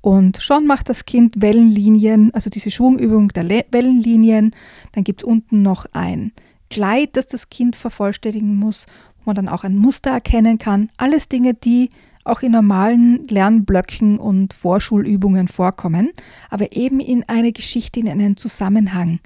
Und 0.00 0.38
schon 0.38 0.66
macht 0.66 0.88
das 0.88 1.04
Kind 1.04 1.42
Wellenlinien, 1.42 2.32
also 2.32 2.48
diese 2.48 2.70
Schwungübung 2.70 3.28
der 3.28 3.44
Le 3.44 3.64
Wellenlinien. 3.70 4.54
Dann 4.92 5.04
gibt 5.04 5.20
es 5.20 5.24
unten 5.24 5.62
noch 5.62 5.86
ein 5.92 6.32
Kleid, 6.70 7.16
das 7.16 7.26
das 7.26 7.50
Kind 7.50 7.76
vervollständigen 7.76 8.56
muss, 8.56 8.86
wo 9.18 9.22
man 9.26 9.36
dann 9.36 9.48
auch 9.48 9.64
ein 9.64 9.74
Muster 9.74 10.10
erkennen 10.10 10.58
kann. 10.58 10.88
Alles 10.96 11.28
Dinge, 11.28 11.52
die 11.52 11.90
auch 12.24 12.42
in 12.42 12.52
normalen 12.52 13.26
Lernblöcken 13.28 14.18
und 14.18 14.52
Vorschulübungen 14.52 15.48
vorkommen, 15.48 16.10
aber 16.50 16.72
eben 16.72 17.00
in 17.00 17.24
eine 17.28 17.52
Geschichte, 17.52 18.00
in 18.00 18.08
einen 18.08 18.36
Zusammenhang 18.36 19.20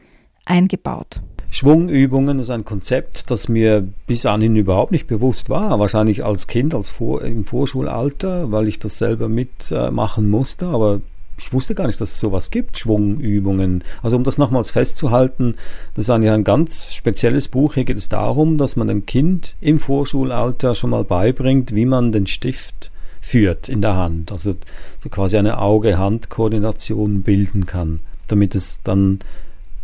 eingebaut. 0.44 1.20
Schwungübungen 1.54 2.40
ist 2.40 2.50
ein 2.50 2.64
Konzept, 2.64 3.30
das 3.30 3.48
mir 3.48 3.86
bis 4.08 4.26
anhin 4.26 4.56
überhaupt 4.56 4.90
nicht 4.90 5.06
bewusst 5.06 5.50
war. 5.50 5.78
Wahrscheinlich 5.78 6.24
als 6.24 6.48
Kind, 6.48 6.74
als 6.74 6.90
Vor 6.90 7.22
im 7.22 7.44
Vorschulalter, 7.44 8.50
weil 8.50 8.66
ich 8.66 8.80
das 8.80 8.98
selber 8.98 9.28
mitmachen 9.28 10.28
musste. 10.28 10.66
Aber 10.66 11.00
ich 11.44 11.52
wusste 11.52 11.74
gar 11.74 11.86
nicht, 11.86 12.00
dass 12.00 12.12
es 12.12 12.20
sowas 12.20 12.50
gibt, 12.50 12.78
Schwungübungen. 12.78 13.84
Also 14.02 14.16
um 14.16 14.24
das 14.24 14.38
nochmals 14.38 14.70
festzuhalten, 14.70 15.56
das 15.92 16.06
ist 16.06 16.10
eigentlich 16.10 16.30
ein 16.30 16.42
ganz 16.42 16.94
spezielles 16.94 17.48
Buch. 17.48 17.74
Hier 17.74 17.84
geht 17.84 17.98
es 17.98 18.08
darum, 18.08 18.56
dass 18.56 18.76
man 18.76 18.88
dem 18.88 19.04
Kind 19.04 19.54
im 19.60 19.78
Vorschulalter 19.78 20.74
schon 20.74 20.90
mal 20.90 21.04
beibringt, 21.04 21.74
wie 21.74 21.84
man 21.84 22.12
den 22.12 22.26
Stift 22.26 22.90
führt 23.20 23.68
in 23.68 23.82
der 23.82 23.94
Hand. 23.94 24.32
Also 24.32 24.54
so 25.00 25.08
quasi 25.10 25.36
eine 25.36 25.58
Auge-Hand-Koordination 25.58 27.22
bilden 27.22 27.66
kann, 27.66 28.00
damit 28.26 28.54
es 28.54 28.80
dann 28.82 29.18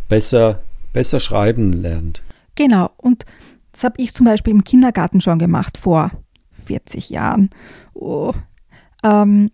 besser 0.09 0.59
besser 0.93 1.19
schreiben 1.19 1.73
lernt. 1.73 2.23
Genau, 2.55 2.89
und 2.97 3.25
das 3.71 3.83
habe 3.83 3.95
ich 3.97 4.13
zum 4.13 4.25
Beispiel 4.25 4.53
im 4.53 4.63
Kindergarten 4.63 5.21
schon 5.21 5.39
gemacht 5.39 5.77
vor 5.77 6.11
40 6.65 7.09
Jahren. 7.09 7.49
Oh. 7.93 8.33
Ähm, 9.03 9.51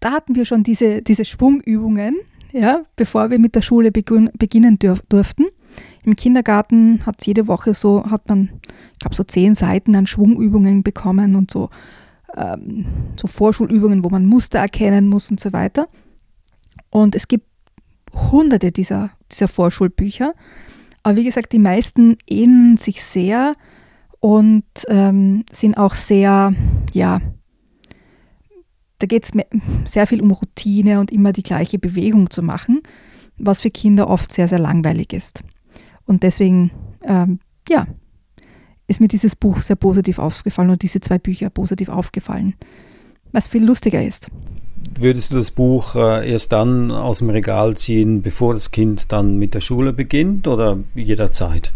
da 0.00 0.12
hatten 0.12 0.34
wir 0.34 0.44
schon 0.44 0.62
diese, 0.62 1.02
diese 1.02 1.24
Schwungübungen, 1.24 2.16
ja, 2.52 2.84
bevor 2.96 3.30
wir 3.30 3.38
mit 3.38 3.54
der 3.54 3.62
Schule 3.62 3.92
beginn, 3.92 4.30
beginnen 4.38 4.78
dürf, 4.78 5.02
durften. 5.08 5.46
Im 6.04 6.16
Kindergarten 6.16 7.04
hat 7.04 7.26
jede 7.26 7.48
Woche 7.48 7.74
so, 7.74 8.04
hat 8.10 8.28
man, 8.28 8.50
ich 8.92 8.98
glaube, 9.00 9.16
so 9.16 9.24
zehn 9.24 9.54
Seiten 9.54 9.94
an 9.96 10.06
Schwungübungen 10.06 10.82
bekommen 10.82 11.36
und 11.36 11.50
so, 11.50 11.70
ähm, 12.36 12.86
so 13.16 13.26
Vorschulübungen, 13.26 14.04
wo 14.04 14.08
man 14.08 14.24
Muster 14.24 14.58
erkennen 14.58 15.08
muss 15.08 15.30
und 15.30 15.40
so 15.40 15.52
weiter. 15.52 15.88
Und 16.90 17.14
es 17.14 17.28
gibt 17.28 17.46
hunderte 18.14 18.72
dieser, 18.72 19.10
dieser 19.30 19.48
Vorschulbücher. 19.48 20.34
Aber 21.02 21.16
wie 21.16 21.24
gesagt, 21.24 21.52
die 21.52 21.58
meisten 21.58 22.16
ähneln 22.26 22.76
sich 22.76 23.02
sehr 23.04 23.52
und 24.20 24.64
ähm, 24.88 25.44
sind 25.52 25.76
auch 25.76 25.94
sehr, 25.94 26.52
ja, 26.92 27.20
da 28.98 29.06
geht 29.06 29.24
es 29.24 29.32
sehr 29.84 30.06
viel 30.06 30.20
um 30.20 30.30
Routine 30.30 31.00
und 31.00 31.12
immer 31.12 31.32
die 31.32 31.42
gleiche 31.42 31.78
Bewegung 31.78 32.30
zu 32.30 32.42
machen, 32.42 32.82
was 33.38 33.60
für 33.60 33.70
Kinder 33.70 34.08
oft 34.08 34.32
sehr, 34.32 34.48
sehr 34.48 34.58
langweilig 34.58 35.12
ist. 35.12 35.44
Und 36.04 36.22
deswegen, 36.22 36.70
ähm, 37.04 37.40
ja, 37.68 37.86
ist 38.86 39.00
mir 39.00 39.08
dieses 39.08 39.34
Buch 39.34 39.62
sehr 39.62 39.76
positiv 39.76 40.18
aufgefallen 40.18 40.70
und 40.70 40.82
diese 40.82 41.00
zwei 41.00 41.18
Bücher 41.18 41.50
positiv 41.50 41.88
aufgefallen, 41.88 42.54
was 43.32 43.48
viel 43.48 43.64
lustiger 43.64 44.02
ist 44.04 44.30
würdest 44.98 45.32
du 45.32 45.36
das 45.36 45.50
Buch 45.50 45.94
äh, 45.94 46.30
erst 46.30 46.52
dann 46.52 46.90
aus 46.90 47.18
dem 47.18 47.30
Regal 47.30 47.76
ziehen, 47.76 48.22
bevor 48.22 48.54
das 48.54 48.70
Kind 48.70 49.12
dann 49.12 49.36
mit 49.36 49.54
der 49.54 49.60
Schule 49.60 49.92
beginnt 49.92 50.48
oder 50.48 50.78
jederzeit? 50.94 51.72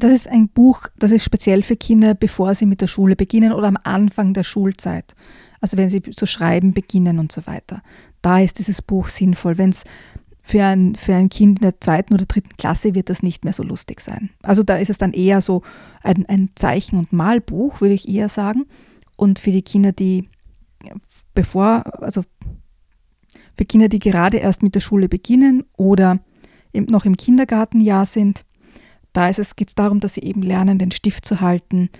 Das 0.00 0.12
ist 0.12 0.28
ein 0.28 0.48
Buch, 0.48 0.86
das 0.98 1.10
ist 1.10 1.24
speziell 1.24 1.62
für 1.62 1.76
Kinder, 1.76 2.14
bevor 2.14 2.54
sie 2.54 2.66
mit 2.66 2.80
der 2.80 2.86
Schule 2.86 3.16
beginnen 3.16 3.52
oder 3.52 3.68
am 3.68 3.76
Anfang 3.84 4.32
der 4.32 4.44
Schulzeit. 4.44 5.14
Also 5.60 5.76
wenn 5.76 5.90
sie 5.90 6.00
zu 6.00 6.26
schreiben 6.26 6.72
beginnen 6.72 7.18
und 7.18 7.30
so 7.30 7.46
weiter. 7.46 7.82
Da 8.22 8.40
ist 8.40 8.58
dieses 8.58 8.80
Buch 8.80 9.08
sinnvoll. 9.08 9.58
Wenn 9.58 9.70
es 9.70 9.84
für 10.42 10.64
ein, 10.64 10.96
für 10.96 11.14
ein 11.14 11.28
Kind 11.28 11.58
in 11.58 11.62
der 11.62 11.80
zweiten 11.80 12.14
oder 12.14 12.24
dritten 12.24 12.56
Klasse 12.56 12.94
wird 12.94 13.10
das 13.10 13.22
nicht 13.22 13.44
mehr 13.44 13.52
so 13.52 13.62
lustig 13.62 14.00
sein. 14.00 14.30
Also 14.42 14.62
da 14.62 14.76
ist 14.76 14.88
es 14.88 14.96
dann 14.96 15.12
eher 15.12 15.42
so 15.42 15.62
ein, 16.02 16.24
ein 16.26 16.50
Zeichen- 16.54 16.98
und 16.98 17.12
Malbuch, 17.12 17.82
würde 17.82 17.94
ich 17.94 18.08
eher 18.08 18.30
sagen. 18.30 18.64
Und 19.16 19.38
für 19.38 19.50
die 19.50 19.62
Kinder, 19.62 19.92
die 19.92 20.28
bevor, 21.34 22.02
also 22.02 22.24
für 23.54 23.66
Kinder, 23.66 23.88
die 23.88 23.98
gerade 23.98 24.38
erst 24.38 24.62
mit 24.62 24.74
der 24.74 24.80
Schule 24.80 25.10
beginnen 25.10 25.64
oder 25.76 26.20
noch 26.72 27.04
im 27.04 27.18
Kindergartenjahr 27.18 28.06
sind, 28.06 28.44
da 29.12 29.30
geht 29.30 29.68
es 29.68 29.74
darum, 29.74 30.00
dass 30.00 30.14
sie 30.14 30.22
eben 30.22 30.42
lernen, 30.42 30.78
den 30.78 30.90
Stift 30.90 31.24
zu 31.24 31.40
halten 31.40 31.90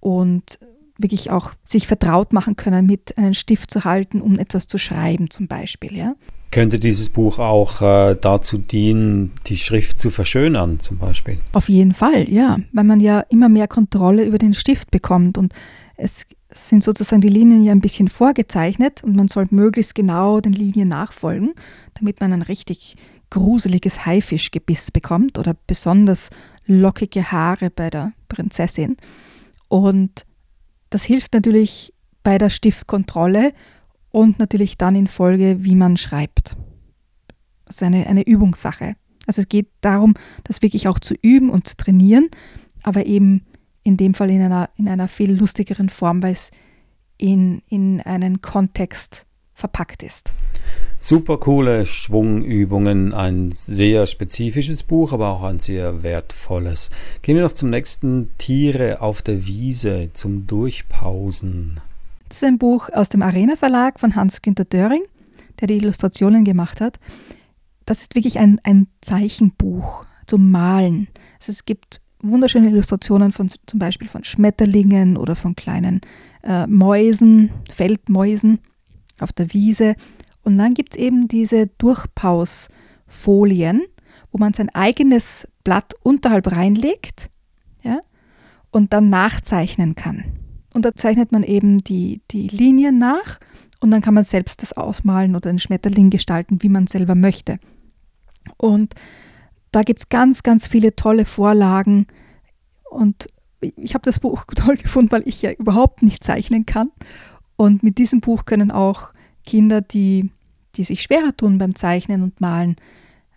und 0.00 0.58
wirklich 0.98 1.30
auch 1.30 1.52
sich 1.64 1.86
vertraut 1.86 2.32
machen 2.32 2.56
können, 2.56 2.86
mit 2.86 3.16
einem 3.16 3.34
Stift 3.34 3.70
zu 3.70 3.84
halten, 3.84 4.20
um 4.20 4.38
etwas 4.38 4.66
zu 4.66 4.78
schreiben 4.78 5.30
zum 5.30 5.48
Beispiel. 5.48 5.96
Ja? 5.96 6.14
Könnte 6.50 6.80
dieses 6.80 7.08
Buch 7.08 7.38
auch 7.38 7.80
äh, 7.80 8.16
dazu 8.20 8.58
dienen, 8.58 9.32
die 9.46 9.56
Schrift 9.56 9.98
zu 9.98 10.10
verschönern 10.10 10.80
zum 10.80 10.98
Beispiel? 10.98 11.38
Auf 11.52 11.68
jeden 11.68 11.94
Fall, 11.94 12.28
ja, 12.28 12.58
weil 12.72 12.84
man 12.84 13.00
ja 13.00 13.20
immer 13.20 13.48
mehr 13.48 13.68
Kontrolle 13.68 14.24
über 14.24 14.38
den 14.38 14.54
Stift 14.54 14.90
bekommt 14.90 15.38
und 15.38 15.54
es 15.96 16.26
sind 16.52 16.82
sozusagen 16.82 17.20
die 17.20 17.28
Linien 17.28 17.62
ja 17.62 17.72
ein 17.72 17.80
bisschen 17.80 18.08
vorgezeichnet 18.08 19.04
und 19.04 19.14
man 19.14 19.28
soll 19.28 19.46
möglichst 19.50 19.94
genau 19.94 20.40
den 20.40 20.52
Linien 20.52 20.88
nachfolgen, 20.88 21.52
damit 21.94 22.20
man 22.20 22.32
ein 22.32 22.42
richtig 22.42 22.96
gruseliges 23.30 24.04
Haifischgebiss 24.06 24.90
bekommt 24.90 25.38
oder 25.38 25.56
besonders 25.66 26.30
lockige 26.66 27.32
Haare 27.32 27.70
bei 27.70 27.90
der 27.90 28.12
Prinzessin. 28.28 28.96
Und 29.68 30.26
das 30.90 31.04
hilft 31.04 31.34
natürlich 31.34 31.94
bei 32.22 32.38
der 32.38 32.50
Stiftkontrolle 32.50 33.52
und 34.10 34.38
natürlich 34.38 34.76
dann 34.76 34.96
in 34.96 35.06
Folge, 35.06 35.64
wie 35.64 35.76
man 35.76 35.96
schreibt. 35.96 36.56
Das 37.64 37.76
ist 37.76 37.82
eine, 37.82 38.06
eine 38.06 38.26
Übungssache. 38.26 38.96
Also 39.26 39.42
es 39.42 39.48
geht 39.48 39.68
darum, 39.80 40.14
das 40.44 40.62
wirklich 40.62 40.88
auch 40.88 40.98
zu 40.98 41.14
üben 41.22 41.50
und 41.50 41.68
zu 41.68 41.76
trainieren, 41.76 42.28
aber 42.82 43.06
eben 43.06 43.46
in 43.82 43.96
dem 43.96 44.14
Fall 44.14 44.30
in 44.30 44.42
einer, 44.42 44.70
in 44.76 44.88
einer 44.88 45.08
viel 45.08 45.32
lustigeren 45.32 45.88
Form, 45.88 46.22
weil 46.22 46.32
es 46.32 46.50
in, 47.16 47.62
in 47.68 48.00
einen 48.00 48.40
Kontext 48.42 49.26
verpackt 49.60 50.02
ist. 50.02 50.34
Super 50.98 51.38
coole 51.38 51.86
Schwungübungen, 51.86 53.14
ein 53.14 53.52
sehr 53.52 54.06
spezifisches 54.06 54.82
Buch, 54.82 55.12
aber 55.12 55.28
auch 55.28 55.42
ein 55.42 55.60
sehr 55.60 56.02
wertvolles. 56.02 56.90
Gehen 57.22 57.36
wir 57.36 57.42
noch 57.42 57.52
zum 57.52 57.70
nächsten 57.70 58.30
Tiere 58.38 59.00
auf 59.00 59.22
der 59.22 59.46
Wiese 59.46 60.10
zum 60.12 60.46
Durchpausen. 60.46 61.80
Das 62.28 62.38
ist 62.38 62.44
ein 62.44 62.58
Buch 62.58 62.90
aus 62.92 63.08
dem 63.08 63.22
Arena 63.22 63.56
Verlag 63.56 63.98
von 63.98 64.14
Hans-Günter 64.14 64.64
Döring, 64.64 65.02
der 65.60 65.68
die 65.68 65.76
Illustrationen 65.76 66.44
gemacht 66.44 66.80
hat. 66.80 66.98
Das 67.86 68.02
ist 68.02 68.14
wirklich 68.14 68.38
ein, 68.38 68.60
ein 68.62 68.86
Zeichenbuch 69.00 70.04
zum 70.26 70.50
Malen. 70.50 71.08
Also 71.38 71.52
es 71.52 71.64
gibt 71.64 72.00
wunderschöne 72.22 72.68
Illustrationen 72.68 73.32
von 73.32 73.48
zum 73.48 73.78
Beispiel 73.78 74.08
von 74.08 74.22
Schmetterlingen 74.24 75.16
oder 75.16 75.34
von 75.34 75.56
kleinen 75.56 76.00
äh, 76.42 76.66
Mäusen, 76.66 77.50
Feldmäusen 77.72 78.60
auf 79.22 79.32
der 79.32 79.52
Wiese. 79.52 79.94
Und 80.42 80.58
dann 80.58 80.74
gibt 80.74 80.94
es 80.94 80.98
eben 80.98 81.28
diese 81.28 81.68
Durchpausfolien, 81.78 83.82
wo 84.32 84.38
man 84.38 84.52
sein 84.52 84.68
eigenes 84.70 85.46
Blatt 85.64 85.94
unterhalb 86.02 86.52
reinlegt 86.52 87.30
ja, 87.82 88.00
und 88.70 88.92
dann 88.92 89.10
nachzeichnen 89.10 89.94
kann. 89.94 90.24
Und 90.72 90.84
da 90.84 90.94
zeichnet 90.94 91.32
man 91.32 91.42
eben 91.42 91.82
die, 91.82 92.20
die 92.30 92.48
Linien 92.48 92.98
nach 92.98 93.40
und 93.80 93.90
dann 93.90 94.02
kann 94.02 94.14
man 94.14 94.24
selbst 94.24 94.62
das 94.62 94.72
ausmalen 94.72 95.34
oder 95.34 95.50
einen 95.50 95.58
Schmetterling 95.58 96.10
gestalten, 96.10 96.62
wie 96.62 96.68
man 96.68 96.86
selber 96.86 97.14
möchte. 97.14 97.58
Und 98.56 98.94
da 99.72 99.82
gibt 99.82 100.00
es 100.00 100.08
ganz, 100.08 100.42
ganz 100.42 100.66
viele 100.66 100.96
tolle 100.96 101.24
Vorlagen 101.24 102.06
und 102.90 103.26
ich 103.60 103.94
habe 103.94 104.02
das 104.02 104.20
Buch 104.20 104.44
toll 104.54 104.76
gefunden, 104.76 105.12
weil 105.12 105.26
ich 105.26 105.42
ja 105.42 105.52
überhaupt 105.52 106.02
nicht 106.02 106.24
zeichnen 106.24 106.66
kann. 106.66 106.90
Und 107.60 107.82
mit 107.82 107.98
diesem 107.98 108.22
Buch 108.22 108.46
können 108.46 108.70
auch 108.70 109.10
Kinder, 109.44 109.82
die, 109.82 110.30
die 110.76 110.82
sich 110.82 111.02
schwerer 111.02 111.36
tun 111.36 111.58
beim 111.58 111.74
Zeichnen 111.74 112.22
und 112.22 112.40
Malen, 112.40 112.76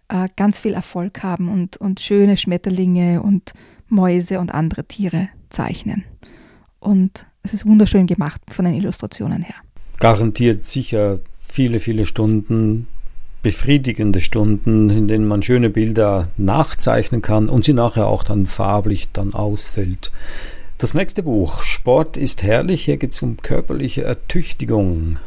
äh, 0.07 0.29
ganz 0.37 0.61
viel 0.61 0.71
Erfolg 0.71 1.23
haben 1.23 1.49
und, 1.49 1.75
und 1.75 1.99
schöne 1.99 2.37
Schmetterlinge 2.37 3.21
und 3.21 3.51
Mäuse 3.89 4.39
und 4.39 4.53
andere 4.53 4.85
Tiere 4.85 5.27
zeichnen. 5.49 6.05
Und 6.79 7.25
es 7.41 7.53
ist 7.53 7.65
wunderschön 7.65 8.07
gemacht 8.07 8.39
von 8.49 8.63
den 8.63 8.75
Illustrationen 8.75 9.41
her. 9.41 9.55
Garantiert 9.99 10.63
sicher 10.63 11.19
viele, 11.45 11.81
viele 11.81 12.05
Stunden, 12.05 12.87
befriedigende 13.41 14.21
Stunden, 14.21 14.89
in 14.89 15.09
denen 15.09 15.27
man 15.27 15.41
schöne 15.41 15.69
Bilder 15.69 16.29
nachzeichnen 16.37 17.21
kann 17.21 17.49
und 17.49 17.65
sie 17.65 17.73
nachher 17.73 18.07
auch 18.07 18.23
dann 18.23 18.45
farblich 18.45 19.09
dann 19.11 19.33
ausfüllt. 19.33 20.13
Das 20.77 20.93
nächste 20.93 21.23
Buch, 21.23 21.63
Sport 21.63 22.17
ist 22.17 22.43
herrlich, 22.43 22.85
hier 22.85 22.97
geht 22.97 23.11
es 23.11 23.21
um 23.21 23.37
körperliche 23.37 24.03
Ertüchtigung. 24.03 25.19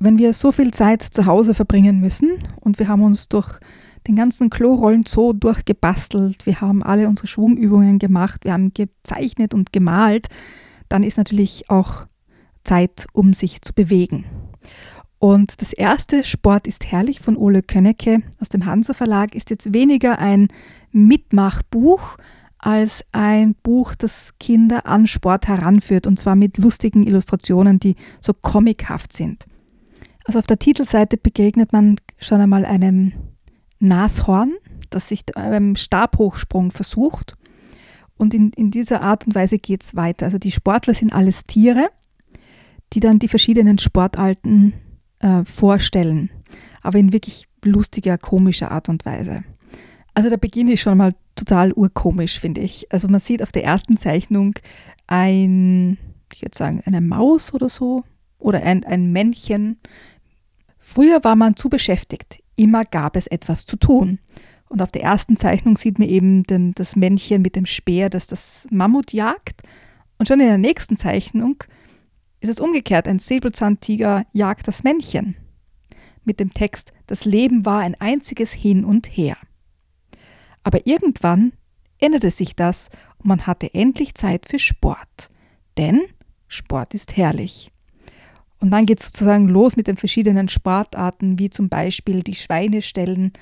Wenn 0.00 0.18
wir 0.18 0.32
so 0.32 0.52
viel 0.52 0.72
Zeit 0.72 1.02
zu 1.02 1.26
Hause 1.26 1.54
verbringen 1.54 2.00
müssen 2.00 2.38
und 2.60 2.78
wir 2.78 2.88
haben 2.88 3.02
uns 3.02 3.28
durch 3.28 3.58
den 4.06 4.16
ganzen 4.16 4.50
Klorollen 4.50 5.04
Zoo 5.06 5.32
durchgebastelt, 5.32 6.46
wir 6.46 6.60
haben 6.60 6.82
alle 6.82 7.08
unsere 7.08 7.26
Schwungübungen 7.26 7.98
gemacht, 7.98 8.44
wir 8.44 8.52
haben 8.52 8.72
gezeichnet 8.74 9.54
und 9.54 9.72
gemalt, 9.72 10.28
dann 10.88 11.02
ist 11.02 11.18
natürlich 11.18 11.70
auch 11.70 12.06
Zeit, 12.64 13.06
um 13.12 13.32
sich 13.32 13.62
zu 13.62 13.72
bewegen. 13.72 14.24
Und 15.18 15.62
das 15.62 15.72
erste 15.72 16.24
Sport 16.24 16.66
ist 16.66 16.90
herrlich 16.90 17.20
von 17.20 17.36
Ole 17.36 17.62
Könnecke 17.62 18.18
aus 18.40 18.48
dem 18.48 18.66
Hansa 18.66 18.92
Verlag 18.92 19.34
ist 19.34 19.50
jetzt 19.50 19.72
weniger 19.72 20.18
ein 20.18 20.48
Mitmachbuch 20.92 22.16
als 22.66 23.04
ein 23.12 23.54
Buch, 23.62 23.94
das 23.94 24.32
Kinder 24.40 24.86
an 24.86 25.06
Sport 25.06 25.46
heranführt 25.46 26.04
und 26.08 26.18
zwar 26.18 26.34
mit 26.34 26.58
lustigen 26.58 27.06
Illustrationen, 27.06 27.78
die 27.78 27.94
so 28.20 28.32
comichaft 28.34 29.12
sind. 29.12 29.46
Also 30.24 30.40
auf 30.40 30.48
der 30.48 30.58
Titelseite 30.58 31.16
begegnet 31.16 31.72
man 31.72 31.94
schon 32.18 32.40
einmal 32.40 32.64
einem 32.64 33.12
Nashorn, 33.78 34.52
das 34.90 35.06
sich 35.10 35.24
beim 35.26 35.76
Stabhochsprung 35.76 36.72
versucht. 36.72 37.36
Und 38.16 38.34
in, 38.34 38.50
in 38.50 38.72
dieser 38.72 39.00
Art 39.02 39.28
und 39.28 39.36
Weise 39.36 39.60
geht 39.60 39.84
es 39.84 39.94
weiter. 39.94 40.26
Also 40.26 40.38
die 40.38 40.50
Sportler 40.50 40.94
sind 40.94 41.12
alles 41.12 41.44
Tiere, 41.46 41.86
die 42.94 43.00
dann 43.00 43.20
die 43.20 43.28
verschiedenen 43.28 43.78
Sportarten 43.78 44.72
äh, 45.20 45.44
vorstellen, 45.44 46.30
aber 46.82 46.98
in 46.98 47.12
wirklich 47.12 47.46
lustiger, 47.64 48.18
komischer 48.18 48.72
Art 48.72 48.88
und 48.88 49.04
Weise. 49.04 49.44
Also 50.14 50.30
der 50.30 50.36
Beginn 50.38 50.66
ist 50.66 50.80
schon 50.80 50.98
mal 50.98 51.14
total 51.36 51.72
urkomisch, 51.72 52.40
finde 52.40 52.62
ich. 52.62 52.90
Also 52.92 53.08
man 53.08 53.20
sieht 53.20 53.42
auf 53.42 53.52
der 53.52 53.64
ersten 53.64 53.96
Zeichnung 53.96 54.54
ein, 55.06 55.98
ich 56.32 56.42
würde 56.42 56.56
sagen, 56.56 56.82
eine 56.84 57.00
Maus 57.00 57.54
oder 57.54 57.68
so 57.68 58.02
oder 58.38 58.62
ein, 58.62 58.84
ein 58.84 59.12
Männchen 59.12 59.78
Früher 60.88 61.24
war 61.24 61.34
man 61.34 61.56
zu 61.56 61.68
beschäftigt, 61.68 62.44
immer 62.54 62.84
gab 62.84 63.16
es 63.16 63.26
etwas 63.26 63.66
zu 63.66 63.74
tun. 63.76 64.20
Und 64.68 64.80
auf 64.80 64.92
der 64.92 65.02
ersten 65.02 65.36
Zeichnung 65.36 65.76
sieht 65.76 65.98
man 65.98 66.08
eben 66.08 66.44
den, 66.44 66.74
das 66.74 66.94
Männchen 66.94 67.42
mit 67.42 67.56
dem 67.56 67.66
Speer, 67.66 68.08
das 68.08 68.28
das 68.28 68.68
Mammut 68.70 69.12
jagt. 69.12 69.62
Und 70.16 70.28
schon 70.28 70.38
in 70.38 70.46
der 70.46 70.58
nächsten 70.58 70.96
Zeichnung 70.96 71.64
ist 72.38 72.50
es 72.50 72.60
umgekehrt. 72.60 73.08
Ein 73.08 73.18
Säbelzahntiger 73.18 74.26
jagt 74.32 74.68
das 74.68 74.84
Männchen. 74.84 75.34
Mit 76.22 76.38
dem 76.38 76.54
Text, 76.54 76.92
das 77.08 77.24
Leben 77.24 77.66
war 77.66 77.80
ein 77.80 77.96
einziges 78.00 78.52
Hin 78.52 78.84
und 78.84 79.06
Her. 79.08 79.36
Aber 80.66 80.84
irgendwann 80.84 81.52
änderte 82.00 82.32
sich 82.32 82.56
das 82.56 82.88
und 83.18 83.26
man 83.26 83.46
hatte 83.46 83.72
endlich 83.72 84.16
Zeit 84.16 84.48
für 84.48 84.58
Sport. 84.58 85.30
Denn 85.78 86.02
Sport 86.48 86.92
ist 86.92 87.16
herrlich. 87.16 87.70
Und 88.58 88.72
dann 88.72 88.84
geht 88.84 88.98
es 88.98 89.06
sozusagen 89.06 89.46
los 89.46 89.76
mit 89.76 89.86
den 89.86 89.96
verschiedenen 89.96 90.48
Sportarten, 90.48 91.38
wie 91.38 91.50
zum 91.50 91.68
Beispiel 91.68 92.24
die 92.24 92.34
Schweine 92.34 92.82
stellen 92.82 93.32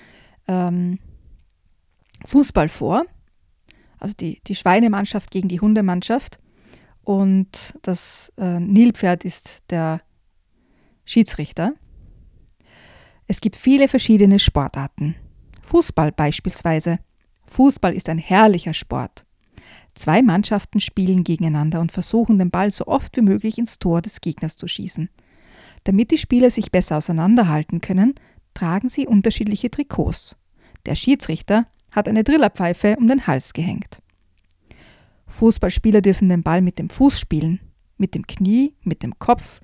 ähm, 0.48 0.98
Fußball 2.26 2.68
vor. 2.68 3.06
Also 3.98 4.14
die, 4.20 4.42
die 4.46 4.54
Schweinemannschaft 4.54 5.30
gegen 5.30 5.48
die 5.48 5.60
Hundemannschaft. 5.60 6.38
Und 7.04 7.78
das 7.80 8.34
äh, 8.36 8.60
Nilpferd 8.60 9.24
ist 9.24 9.70
der 9.70 10.02
Schiedsrichter. 11.06 11.72
Es 13.26 13.40
gibt 13.40 13.56
viele 13.56 13.88
verschiedene 13.88 14.38
Sportarten. 14.38 15.14
Fußball 15.62 16.12
beispielsweise. 16.12 16.98
Fußball 17.54 17.94
ist 17.94 18.08
ein 18.08 18.18
herrlicher 18.18 18.74
Sport. 18.74 19.24
Zwei 19.94 20.22
Mannschaften 20.22 20.80
spielen 20.80 21.22
gegeneinander 21.22 21.80
und 21.80 21.92
versuchen, 21.92 22.36
den 22.36 22.50
Ball 22.50 22.72
so 22.72 22.88
oft 22.88 23.16
wie 23.16 23.22
möglich 23.22 23.58
ins 23.58 23.78
Tor 23.78 24.02
des 24.02 24.20
Gegners 24.20 24.56
zu 24.56 24.66
schießen. 24.66 25.08
Damit 25.84 26.10
die 26.10 26.18
Spieler 26.18 26.50
sich 26.50 26.72
besser 26.72 26.96
auseinanderhalten 26.96 27.80
können, 27.80 28.16
tragen 28.54 28.88
sie 28.88 29.06
unterschiedliche 29.06 29.70
Trikots. 29.70 30.34
Der 30.84 30.96
Schiedsrichter 30.96 31.66
hat 31.92 32.08
eine 32.08 32.24
Drillerpfeife 32.24 32.96
um 32.98 33.06
den 33.06 33.28
Hals 33.28 33.52
gehängt. 33.52 34.02
Fußballspieler 35.28 36.02
dürfen 36.02 36.28
den 36.28 36.42
Ball 36.42 36.60
mit 36.60 36.80
dem 36.80 36.90
Fuß 36.90 37.20
spielen, 37.20 37.60
mit 37.98 38.16
dem 38.16 38.26
Knie, 38.26 38.74
mit 38.82 39.04
dem 39.04 39.16
Kopf, 39.20 39.60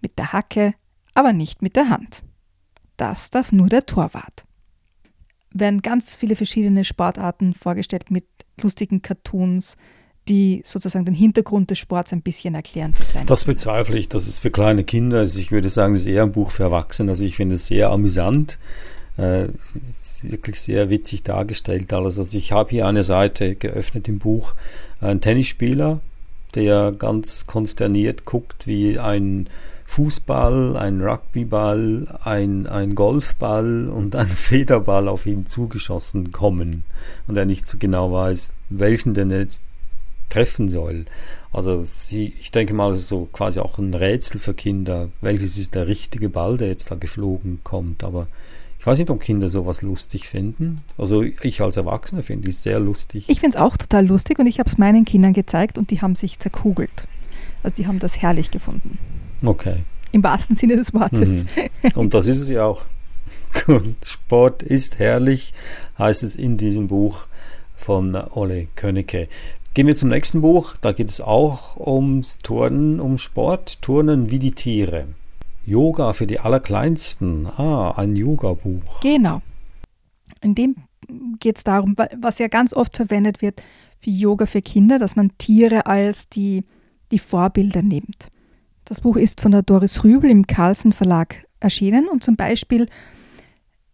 mit 0.00 0.18
der 0.18 0.32
Hacke, 0.32 0.72
aber 1.12 1.34
nicht 1.34 1.60
mit 1.60 1.76
der 1.76 1.90
Hand. 1.90 2.22
Das 2.96 3.30
darf 3.30 3.52
nur 3.52 3.68
der 3.68 3.84
Torwart. 3.84 4.46
Werden 5.54 5.82
ganz 5.82 6.16
viele 6.16 6.36
verschiedene 6.36 6.84
Sportarten 6.84 7.54
vorgestellt 7.54 8.10
mit 8.10 8.24
lustigen 8.60 9.02
Cartoons, 9.02 9.76
die 10.28 10.62
sozusagen 10.64 11.04
den 11.04 11.14
Hintergrund 11.14 11.70
des 11.70 11.78
Sports 11.78 12.12
ein 12.12 12.22
bisschen 12.22 12.54
erklären. 12.54 12.92
das 13.26 13.44
bezweifle 13.44 13.98
ich, 13.98 14.08
dass 14.08 14.26
es 14.26 14.38
für 14.38 14.50
kleine 14.50 14.84
Kinder 14.84 15.22
ist. 15.22 15.36
Ich 15.36 15.50
würde 15.50 15.68
sagen, 15.68 15.94
es 15.94 16.00
ist 16.00 16.06
eher 16.06 16.22
ein 16.22 16.32
Buch 16.32 16.52
für 16.52 16.62
Erwachsene. 16.64 17.10
Also 17.10 17.24
ich 17.24 17.36
finde 17.36 17.56
es 17.56 17.66
sehr 17.66 17.90
amüsant. 17.90 18.58
Äh, 19.16 19.48
wirklich 20.22 20.60
sehr 20.60 20.88
witzig 20.90 21.22
dargestellt 21.22 21.92
alles. 21.92 22.18
Also 22.18 22.38
ich 22.38 22.52
habe 22.52 22.70
hier 22.70 22.86
eine 22.86 23.04
Seite 23.04 23.56
geöffnet 23.56 24.08
im 24.08 24.18
Buch, 24.18 24.54
ein 25.00 25.20
Tennisspieler, 25.20 26.00
der 26.54 26.92
ganz 26.92 27.46
konsterniert 27.46 28.24
guckt, 28.24 28.66
wie 28.66 28.98
ein 28.98 29.48
Fußball, 29.92 30.74
ein 30.78 31.02
Rugbyball, 31.02 32.18
ein, 32.24 32.66
ein 32.66 32.94
Golfball 32.94 33.90
und 33.90 34.16
ein 34.16 34.26
Federball 34.30 35.06
auf 35.06 35.26
ihn 35.26 35.44
zugeschossen 35.44 36.32
kommen 36.32 36.84
und 37.26 37.36
er 37.36 37.44
nicht 37.44 37.66
so 37.66 37.76
genau 37.78 38.10
weiß, 38.10 38.54
welchen 38.70 39.12
denn 39.12 39.30
jetzt 39.30 39.62
treffen 40.30 40.70
soll. 40.70 41.04
Also 41.52 41.82
sie, 41.82 42.32
ich 42.40 42.50
denke 42.50 42.72
mal, 42.72 42.90
es 42.90 43.00
ist 43.00 43.08
so 43.08 43.28
quasi 43.34 43.60
auch 43.60 43.76
ein 43.76 43.92
Rätsel 43.92 44.40
für 44.40 44.54
Kinder, 44.54 45.10
welches 45.20 45.58
ist 45.58 45.74
der 45.74 45.86
richtige 45.86 46.30
Ball, 46.30 46.56
der 46.56 46.68
jetzt 46.68 46.90
da 46.90 46.94
geflogen 46.94 47.60
kommt. 47.62 48.02
Aber 48.02 48.28
ich 48.78 48.86
weiß 48.86 48.98
nicht, 48.98 49.10
ob 49.10 49.20
Kinder 49.20 49.50
sowas 49.50 49.82
lustig 49.82 50.26
finden. 50.26 50.80
Also 50.96 51.22
ich 51.22 51.60
als 51.60 51.76
Erwachsener 51.76 52.22
finde 52.22 52.48
es 52.48 52.62
sehr 52.62 52.80
lustig. 52.80 53.26
Ich 53.28 53.40
finde 53.40 53.58
es 53.58 53.62
auch 53.62 53.76
total 53.76 54.06
lustig 54.06 54.38
und 54.38 54.46
ich 54.46 54.58
habe 54.58 54.70
es 54.70 54.78
meinen 54.78 55.04
Kindern 55.04 55.34
gezeigt 55.34 55.76
und 55.76 55.90
die 55.90 56.00
haben 56.00 56.16
sich 56.16 56.38
zerkugelt. 56.38 57.06
Also 57.62 57.76
die 57.76 57.86
haben 57.86 57.98
das 57.98 58.22
herrlich 58.22 58.50
gefunden. 58.50 58.96
Okay. 59.44 59.84
Im 60.12 60.22
wahrsten 60.22 60.56
Sinne 60.56 60.76
des 60.76 60.92
Wortes. 60.92 61.44
Mhm. 61.56 61.90
Und 61.94 62.14
das 62.14 62.26
ist 62.26 62.40
es 62.40 62.48
ja 62.48 62.64
auch. 62.64 62.82
Sport 64.04 64.62
ist 64.62 64.98
herrlich, 64.98 65.52
heißt 65.98 66.22
es 66.22 66.36
in 66.36 66.56
diesem 66.56 66.88
Buch 66.88 67.26
von 67.76 68.14
Ole 68.14 68.68
Könnecke. 68.76 69.28
Gehen 69.74 69.86
wir 69.86 69.96
zum 69.96 70.10
nächsten 70.10 70.42
Buch. 70.42 70.76
Da 70.80 70.92
geht 70.92 71.10
es 71.10 71.20
auch 71.20 71.76
ums 71.78 72.38
Turnen, 72.38 73.00
um 73.00 73.18
Sport. 73.18 73.80
Turnen 73.82 74.30
wie 74.30 74.38
die 74.38 74.52
Tiere. 74.52 75.06
Yoga 75.64 76.12
für 76.12 76.26
die 76.26 76.40
Allerkleinsten. 76.40 77.46
Ah, 77.46 77.92
ein 77.92 78.16
Yoga-Buch. 78.16 79.00
Genau. 79.00 79.40
In 80.42 80.54
dem 80.54 80.74
geht 81.40 81.58
es 81.58 81.64
darum, 81.64 81.96
was 82.18 82.38
ja 82.38 82.48
ganz 82.48 82.74
oft 82.74 82.96
verwendet 82.96 83.42
wird 83.42 83.62
für 83.98 84.10
Yoga 84.10 84.46
für 84.46 84.62
Kinder, 84.62 84.98
dass 84.98 85.16
man 85.16 85.30
Tiere 85.38 85.86
als 85.86 86.28
die, 86.28 86.64
die 87.10 87.18
Vorbilder 87.18 87.82
nimmt. 87.82 88.28
Das 88.92 89.00
Buch 89.00 89.16
ist 89.16 89.40
von 89.40 89.52
der 89.52 89.62
Doris 89.62 90.04
Rübel 90.04 90.28
im 90.28 90.46
Carlsen 90.46 90.92
Verlag 90.92 91.48
erschienen 91.60 92.10
und 92.10 92.22
zum 92.22 92.36
Beispiel 92.36 92.84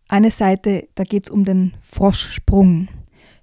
eine 0.08 0.32
Seite, 0.32 0.88
da 0.96 1.04
geht 1.04 1.22
es 1.22 1.30
um 1.30 1.44
den 1.44 1.76
Froschsprung. 1.82 2.88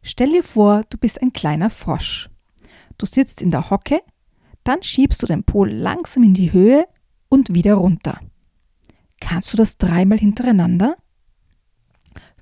Stell 0.01 0.33
dir 0.33 0.43
vor, 0.43 0.83
du 0.89 0.97
bist 0.97 1.21
ein 1.21 1.31
kleiner 1.31 1.69
Frosch. 1.69 2.29
Du 2.97 3.05
sitzt 3.05 3.41
in 3.41 3.51
der 3.51 3.69
Hocke, 3.69 4.01
dann 4.65 4.83
schiebst 4.83 5.23
du 5.23 5.27
den 5.27 5.45
Po 5.45 5.63
langsam 5.63 6.23
in 6.23 6.33
die 6.33 6.51
Höhe 6.51 6.89
und 7.29 7.53
wieder 7.53 7.75
runter. 7.75 8.19
Kannst 9.21 9.53
du 9.53 9.55
das 9.55 9.77
dreimal 9.77 10.17
hintereinander? 10.17 10.97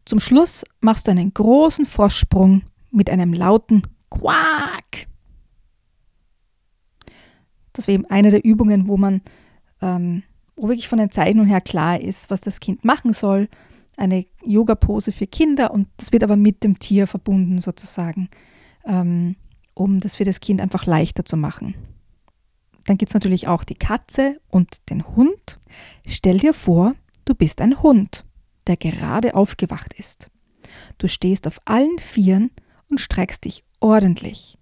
Zum 0.05 0.19
Schluss 0.19 0.63
machst 0.81 1.05
du 1.05 1.11
einen 1.11 1.35
großen 1.35 1.85
Froschsprung 1.85 2.63
mit 2.89 3.11
einem 3.11 3.31
lauten 3.31 3.83
Quack. 4.09 5.05
Das 7.73 7.87
wäre 7.87 7.95
eben 7.95 8.09
eine 8.09 8.31
der 8.31 8.45
Übungen, 8.45 8.87
wo 8.87 8.97
man, 8.97 9.21
ähm, 9.81 10.23
wo 10.55 10.67
wirklich 10.67 10.87
von 10.87 10.99
den 10.99 11.11
Zeichnungen 11.11 11.49
her 11.49 11.61
klar 11.61 11.99
ist, 11.99 12.29
was 12.29 12.41
das 12.41 12.59
Kind 12.59 12.85
machen 12.85 13.13
soll. 13.13 13.49
Eine 13.97 14.25
Yoga-Pose 14.43 15.11
für 15.11 15.27
Kinder 15.27 15.71
und 15.71 15.87
das 15.97 16.11
wird 16.11 16.23
aber 16.23 16.35
mit 16.35 16.63
dem 16.63 16.79
Tier 16.79 17.05
verbunden 17.07 17.59
sozusagen, 17.59 18.29
ähm, 18.85 19.35
um 19.73 19.99
das 19.99 20.15
für 20.15 20.23
das 20.23 20.39
Kind 20.39 20.61
einfach 20.61 20.85
leichter 20.85 21.25
zu 21.25 21.37
machen. 21.37 21.75
Dann 22.85 22.97
gibt 22.97 23.11
es 23.11 23.13
natürlich 23.13 23.47
auch 23.47 23.63
die 23.63 23.75
Katze 23.75 24.39
und 24.49 24.89
den 24.89 25.07
Hund. 25.15 25.59
Stell 26.05 26.39
dir 26.39 26.53
vor, 26.53 26.95
du 27.25 27.33
bist 27.33 27.61
ein 27.61 27.81
Hund, 27.81 28.25
der 28.67 28.77
gerade 28.77 29.35
aufgewacht 29.35 29.93
ist. 29.93 30.29
Du 30.97 31.07
stehst 31.07 31.47
auf 31.47 31.59
allen 31.65 31.97
Vieren 31.99 32.51
und 32.89 32.99
streckst 32.99 33.45
dich 33.45 33.63
ordentlich. 33.79 34.57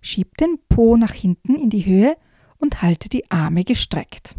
Schieb 0.00 0.36
den 0.38 0.58
Po 0.68 0.96
nach 0.96 1.12
hinten 1.12 1.54
in 1.54 1.70
die 1.70 1.86
Höhe 1.86 2.16
und 2.62 2.80
halte 2.80 3.08
die 3.08 3.28
Arme 3.30 3.64
gestreckt. 3.64 4.36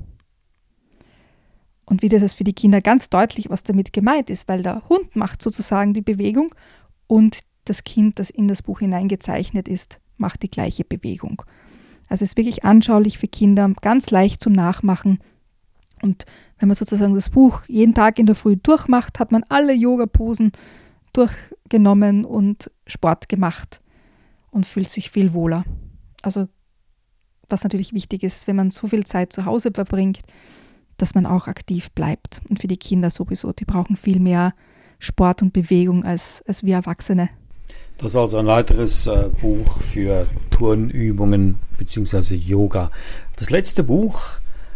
Und 1.86 2.01
wieder 2.01 2.17
ist 2.17 2.23
es 2.23 2.33
für 2.33 2.45
die 2.45 2.53
Kinder 2.53 2.81
ganz 2.81 3.09
deutlich, 3.09 3.49
was 3.49 3.63
damit 3.63 3.91
gemeint 3.91 4.29
ist, 4.29 4.47
weil 4.47 4.63
der 4.63 4.88
Hund 4.88 5.15
macht 5.15 5.41
sozusagen 5.41 5.93
die 5.93 6.01
Bewegung 6.01 6.55
und 7.07 7.41
das 7.65 7.83
Kind, 7.83 8.19
das 8.19 8.29
in 8.29 8.47
das 8.47 8.62
Buch 8.62 8.79
hineingezeichnet 8.79 9.67
ist, 9.67 9.99
macht 10.17 10.41
die 10.41 10.49
gleiche 10.49 10.86
Bewegung. 10.86 11.43
Also 12.07 12.23
es 12.23 12.31
ist 12.31 12.38
wirklich 12.38 12.63
anschaulich 12.63 13.17
für 13.17 13.27
Kinder, 13.27 13.69
ganz 13.81 14.09
leicht 14.09 14.41
zum 14.41 14.53
Nachmachen. 14.53 15.19
Und 16.01 16.25
wenn 16.59 16.69
man 16.69 16.75
sozusagen 16.75 17.15
das 17.15 17.29
Buch 17.29 17.62
jeden 17.67 17.93
Tag 17.93 18.19
in 18.19 18.25
der 18.25 18.36
Früh 18.36 18.55
durchmacht, 18.55 19.19
hat 19.19 19.31
man 19.31 19.43
alle 19.49 19.73
Yoga-Posen 19.73 20.53
durchgenommen 21.12 22.23
und 22.23 22.71
Sport 22.88 23.27
gemacht 23.27 23.81
und 24.51 24.65
fühlt 24.65 24.89
sich 24.89 25.12
viel 25.12 25.33
wohler. 25.33 25.65
Also 26.21 26.47
was 27.54 27.63
natürlich 27.63 27.94
wichtig 27.94 28.24
ist, 28.24 28.48
wenn 28.48 28.58
man 28.58 28.72
so 28.72 28.88
viel 28.88 29.06
Zeit 29.06 29.32
zu 29.32 29.46
Hause 29.46 29.72
verbringt, 29.72 30.20
dass 30.98 31.16
man 31.16 31.26
auch 31.26 31.48
aktiv 31.48 31.92
bleibt. 31.92 32.42
Und 32.50 32.60
für 32.60 32.68
die 32.68 32.78
Kinder 32.78 33.10
sowieso, 33.10 33.54
die 33.54 33.66
brauchen 33.66 33.96
viel 33.96 34.20
mehr 34.20 34.54
Sport 35.00 35.42
und 35.42 35.54
Bewegung 35.54 36.04
als, 36.04 36.44
als 36.48 36.63
wir 36.63 36.76
Erwachsene. 36.76 37.30
Das 37.98 38.08
ist 38.08 38.16
also 38.18 38.38
ein 38.38 38.48
weiteres 38.48 39.08
äh, 39.08 39.30
Buch 39.42 39.80
für 39.82 40.28
Turnübungen 40.50 41.60
bzw. 41.78 42.36
Yoga. 42.36 42.92
Das 43.36 43.50
letzte 43.50 43.84
Buch 43.84 44.22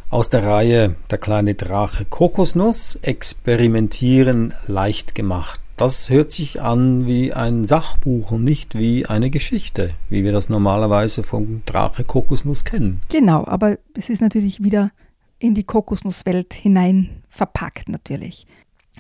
aus 0.10 0.30
der 0.30 0.46
Reihe 0.46 0.96
Der 1.10 1.18
kleine 1.18 1.56
Drache 1.56 2.06
Kokosnuss, 2.06 2.96
Experimentieren 3.02 4.54
leicht 4.68 5.16
gemacht. 5.16 5.60
Das 5.78 6.10
hört 6.10 6.32
sich 6.32 6.60
an 6.60 7.06
wie 7.06 7.34
ein 7.34 7.66
Sachbuch 7.66 8.32
und 8.32 8.44
nicht 8.44 8.76
wie 8.76 9.06
eine 9.06 9.30
Geschichte, 9.30 9.94
wie 10.10 10.24
wir 10.24 10.32
das 10.32 10.50
normalerweise 10.50 11.22
vom 11.22 11.62
Drache 11.68 12.04
Kokosnuss 12.04 12.63
kennen. 12.63 13.04
Genau, 13.10 13.46
aber 13.46 13.78
es 13.94 14.10
ist 14.10 14.20
natürlich 14.20 14.63
wieder 14.63 14.90
in 15.38 15.54
die 15.54 15.63
Kokosnusswelt 15.63 16.56
hinein 16.56 17.22
verpackt 17.30 17.90
natürlich. 17.90 18.48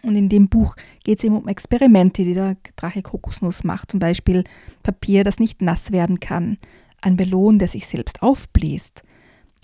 Und 0.03 0.15
in 0.15 0.29
dem 0.29 0.49
Buch 0.49 0.75
geht 1.03 1.17
es 1.17 1.23
eben 1.23 1.37
um 1.37 1.47
Experimente, 1.47 2.23
die 2.23 2.35
der 2.35 2.57
Drache 2.75 3.01
Kokosnuss 3.01 3.63
macht. 3.63 3.89
Zum 3.89 3.99
Beispiel 3.99 4.43
Papier, 4.83 5.23
das 5.23 5.39
nicht 5.39 5.63
nass 5.63 5.91
werden 5.91 6.19
kann, 6.19 6.59
ein 7.01 7.17
Ballon, 7.17 7.57
der 7.57 7.69
sich 7.69 7.87
selbst 7.87 8.21
aufbläst 8.21 9.01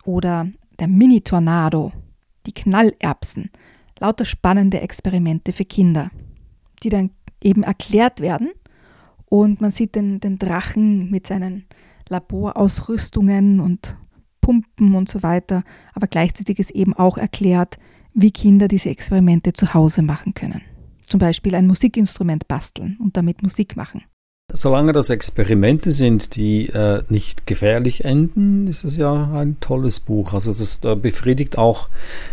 oder 0.03 0.47
der 0.79 0.87
Mini-Tornado, 0.87 1.91
die 2.47 2.53
Knallerbsen. 2.53 3.51
Lauter 3.99 4.25
spannende 4.25 4.81
Experimente 4.81 5.53
für 5.53 5.65
Kinder, 5.65 6.09
die 6.83 6.89
dann 6.89 7.11
eben 7.41 7.63
erklärt 7.63 8.19
werden. 8.19 8.51
Und 9.25 9.61
man 9.61 9.71
sieht 9.71 9.95
den, 9.95 10.19
den 10.19 10.37
Drachen 10.37 11.09
mit 11.09 11.27
seinen 11.27 11.65
Laborausrüstungen 12.09 13.59
und 13.59 13.97
Pumpen 14.41 14.95
und 14.95 15.09
so 15.09 15.23
weiter. 15.23 15.63
Aber 15.93 16.07
gleichzeitig 16.07 16.59
ist 16.59 16.71
eben 16.71 16.93
auch 16.93 17.17
erklärt, 17.17 17.79
wie 18.13 18.31
Kinder 18.31 18.67
diese 18.67 18.89
Experimente 18.89 19.53
zu 19.53 19.73
Hause 19.73 20.01
machen 20.01 20.33
können. 20.33 20.61
Zum 21.07 21.19
Beispiel 21.19 21.55
ein 21.55 21.67
Musikinstrument 21.67 22.47
basteln 22.47 22.97
und 22.99 23.17
damit 23.17 23.41
Musik 23.41 23.75
machen. 23.75 24.03
Solange 24.51 24.91
das 24.91 25.09
Experimente 25.09 25.91
sind, 25.91 26.35
die 26.35 26.67
äh, 26.67 27.01
nicht 27.09 27.47
gefährlich 27.47 28.05
enden, 28.05 28.67
ist 28.67 28.83
es 28.83 28.97
ja 28.97 29.31
ein 29.33 29.59
tolles 29.61 29.99
Buch. 29.99 30.33
Also 30.33 30.51
das 30.51 30.81
äh, 30.83 30.95
befriedigt 30.95 31.57
auch 31.57 31.89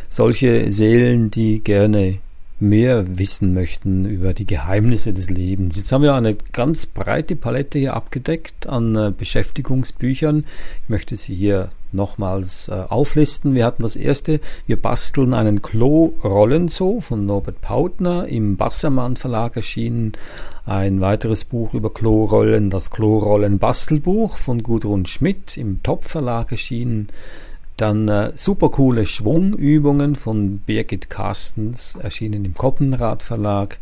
solche 0.08 0.70
Seelen, 0.70 1.30
die 1.30 1.60
gerne 1.60 2.18
mehr 2.60 3.18
wissen 3.18 3.54
möchten 3.54 4.04
über 4.04 4.34
die 4.34 4.46
Geheimnisse 4.46 5.12
des 5.12 5.30
Lebens. 5.30 5.76
Jetzt 5.76 5.92
haben 5.92 6.02
wir 6.02 6.14
eine 6.14 6.36
ganz 6.52 6.86
breite 6.86 7.36
Palette 7.36 7.78
hier 7.78 7.94
abgedeckt 7.94 8.66
an 8.66 8.94
äh, 8.96 9.12
Beschäftigungsbüchern. 9.16 10.44
Ich 10.82 10.88
möchte 10.88 11.16
sie 11.16 11.34
hier 11.34 11.70
nochmals 11.92 12.68
äh, 12.68 12.72
auflisten. 12.88 13.54
Wir 13.54 13.64
hatten 13.64 13.82
das 13.82 13.96
erste, 13.96 14.40
wir 14.66 14.80
basteln 14.80 15.34
einen 15.34 15.62
Klo-Rollenzoo 15.62 17.00
von 17.00 17.26
Norbert 17.26 17.60
Pautner 17.60 18.26
im 18.28 18.56
Bassermann 18.56 19.16
Verlag 19.16 19.56
erschienen. 19.56 20.12
Ein 20.66 21.00
weiteres 21.00 21.44
Buch 21.44 21.74
über 21.74 21.92
Klorollen, 21.92 22.70
das 22.70 22.90
Klorollen-Bastelbuch 22.90 24.36
von 24.36 24.62
Gudrun 24.62 25.06
Schmidt 25.06 25.56
im 25.56 25.82
Top 25.82 26.04
Verlag 26.04 26.52
erschienen. 26.52 27.08
Dann 27.80 28.08
äh, 28.08 28.32
super 28.34 28.68
coole 28.68 29.06
Schwungübungen 29.06 30.14
von 30.14 30.58
Birgit 30.58 31.08
Carstens, 31.08 31.94
erschienen 31.94 32.44
im 32.44 32.52
Koppenrad 32.52 33.22
Verlag. 33.22 33.78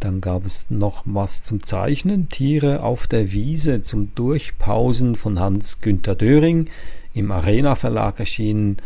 Dann 0.00 0.22
gab 0.22 0.46
es 0.46 0.64
noch 0.70 1.02
was 1.04 1.42
zum 1.42 1.62
Zeichnen, 1.62 2.30
Tiere 2.30 2.82
auf 2.82 3.06
der 3.06 3.32
Wiese 3.32 3.82
zum 3.82 4.14
Durchpausen 4.14 5.16
von 5.16 5.38
Hans-Günther 5.38 6.14
Döring, 6.14 6.70
im 7.12 7.30
Arena 7.30 7.74
Verlag 7.74 8.20
erschienen. 8.20 8.78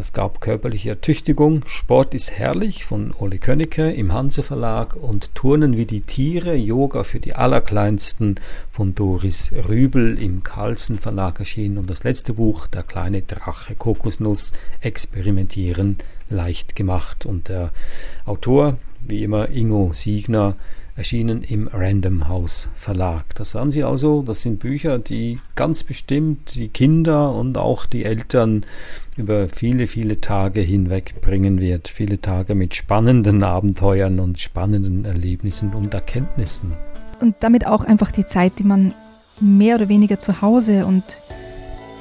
Es 0.00 0.12
gab 0.12 0.40
körperliche 0.40 0.90
Ertüchtigung, 0.90 1.64
Sport 1.66 2.14
ist 2.14 2.30
herrlich 2.30 2.84
von 2.84 3.12
Ole 3.18 3.38
Könnecke 3.38 3.90
im 3.90 4.12
Hanse 4.12 4.44
Verlag. 4.44 4.94
Und 4.94 5.34
Turnen 5.34 5.76
wie 5.76 5.86
die 5.86 6.02
Tiere, 6.02 6.54
Yoga 6.54 7.02
für 7.02 7.18
die 7.18 7.34
Allerkleinsten 7.34 8.38
von 8.70 8.94
Doris 8.94 9.50
Rübel 9.68 10.16
im 10.16 10.44
Carlsen 10.44 10.98
Verlag 10.98 11.40
erschienen. 11.40 11.78
Und 11.78 11.90
das 11.90 12.04
letzte 12.04 12.34
Buch, 12.34 12.68
Der 12.68 12.84
kleine 12.84 13.22
Drache 13.22 13.74
Kokosnuss, 13.74 14.52
Experimentieren 14.82 15.96
leicht 16.28 16.76
gemacht. 16.76 17.26
Und 17.26 17.48
der 17.48 17.72
Autor, 18.24 18.76
wie 19.00 19.24
immer 19.24 19.48
Ingo 19.48 19.90
Siegner, 19.92 20.54
erschienen 20.98 21.42
im 21.42 21.68
Random 21.72 22.28
House 22.28 22.68
Verlag. 22.74 23.34
Das 23.36 23.50
sagen 23.50 23.70
Sie 23.70 23.84
also, 23.84 24.22
das 24.22 24.42
sind 24.42 24.58
Bücher, 24.58 24.98
die 24.98 25.38
ganz 25.54 25.84
bestimmt 25.84 26.56
die 26.56 26.68
Kinder 26.68 27.32
und 27.32 27.56
auch 27.56 27.86
die 27.86 28.04
Eltern 28.04 28.66
über 29.16 29.48
viele, 29.48 29.86
viele 29.86 30.20
Tage 30.20 30.60
hinweg 30.60 31.20
bringen 31.20 31.60
wird. 31.60 31.88
Viele 31.88 32.20
Tage 32.20 32.54
mit 32.54 32.74
spannenden 32.74 33.42
Abenteuern 33.44 34.18
und 34.18 34.38
spannenden 34.38 35.04
Erlebnissen 35.04 35.72
und 35.72 35.94
Erkenntnissen. 35.94 36.74
Und 37.20 37.36
damit 37.40 37.66
auch 37.66 37.84
einfach 37.84 38.10
die 38.10 38.26
Zeit, 38.26 38.58
die 38.58 38.64
man 38.64 38.92
mehr 39.40 39.76
oder 39.76 39.88
weniger 39.88 40.18
zu 40.18 40.42
Hause 40.42 40.84
und 40.84 41.04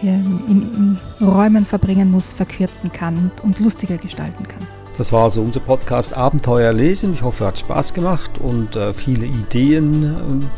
in, 0.02 0.10
in, 0.48 0.98
Räumen 1.26 1.66
verbringen 1.66 2.12
muss, 2.12 2.34
verkürzen 2.34 2.92
kann 2.92 3.18
und, 3.18 3.44
und 3.44 3.60
lustiger 3.60 3.98
gestalten 3.98 4.48
kann. 4.48 4.77
Das 4.98 5.14
war 5.14 5.26
also 5.26 5.42
unser 5.42 5.60
Podcast 5.60 6.18
Abenteuer 6.18 6.74
lesen. 6.74 7.14
Ich 7.14 7.22
hoffe, 7.22 7.44
er 7.44 7.50
hat 7.50 7.60
Spaß 7.60 7.94
gemacht 7.94 8.40
und 8.40 8.76
äh, 8.76 8.94
viele 8.94 9.28
Ideen 9.28 10.04
äh, 10.04 10.10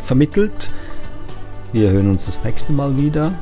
vermittelt. 0.02 0.71
Wir 1.73 1.89
hören 1.89 2.10
uns 2.10 2.25
das 2.25 2.41
nächste 2.45 2.71
Mal 2.71 2.97
wieder. 2.97 3.34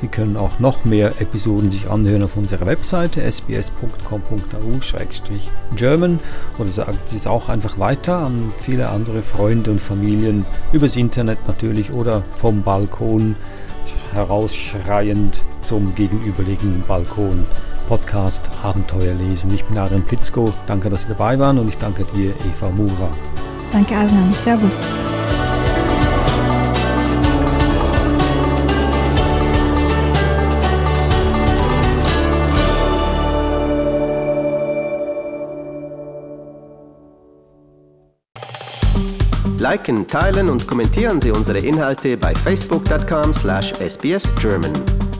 Sie 0.00 0.08
können 0.08 0.36
auch 0.36 0.58
noch 0.58 0.84
mehr 0.84 1.20
Episoden 1.20 1.70
sich 1.70 1.88
anhören 1.88 2.24
auf 2.24 2.36
unserer 2.36 2.66
Webseite 2.66 3.22
sbs.com.au-german 3.22 6.18
oder 6.58 6.72
sagen 6.72 6.98
Sie 7.04 7.16
es 7.16 7.28
auch 7.28 7.48
einfach 7.48 7.78
weiter 7.78 8.18
an 8.18 8.52
viele 8.60 8.88
andere 8.88 9.22
Freunde 9.22 9.70
und 9.70 9.80
Familien 9.80 10.44
übers 10.72 10.96
Internet 10.96 11.38
natürlich 11.46 11.92
oder 11.92 12.24
vom 12.36 12.62
Balkon 12.62 13.36
herausschreiend 14.12 15.44
zum 15.60 15.94
gegenüberliegenden 15.94 16.82
Balkon. 16.88 17.46
Podcast 17.88 18.48
Abenteuer 18.62 19.14
lesen. 19.14 19.52
Ich 19.54 19.64
bin 19.64 19.78
Adrian 19.78 20.04
Plitzko. 20.04 20.52
Danke, 20.66 20.90
dass 20.90 21.02
Sie 21.02 21.08
dabei 21.08 21.38
waren 21.38 21.58
und 21.58 21.68
ich 21.68 21.78
danke 21.78 22.04
dir, 22.14 22.30
Eva 22.30 22.70
Mura. 22.70 23.10
Danke, 23.72 23.96
Adrian. 23.96 24.32
Servus. 24.44 24.74
Liken, 39.64 40.06
teilen 40.06 40.50
und 40.50 40.68
kommentieren 40.68 41.22
Sie 41.22 41.30
unsere 41.30 41.58
Inhalte 41.58 42.18
bei 42.18 42.34
facebook.com/sbsgerman. 42.34 45.13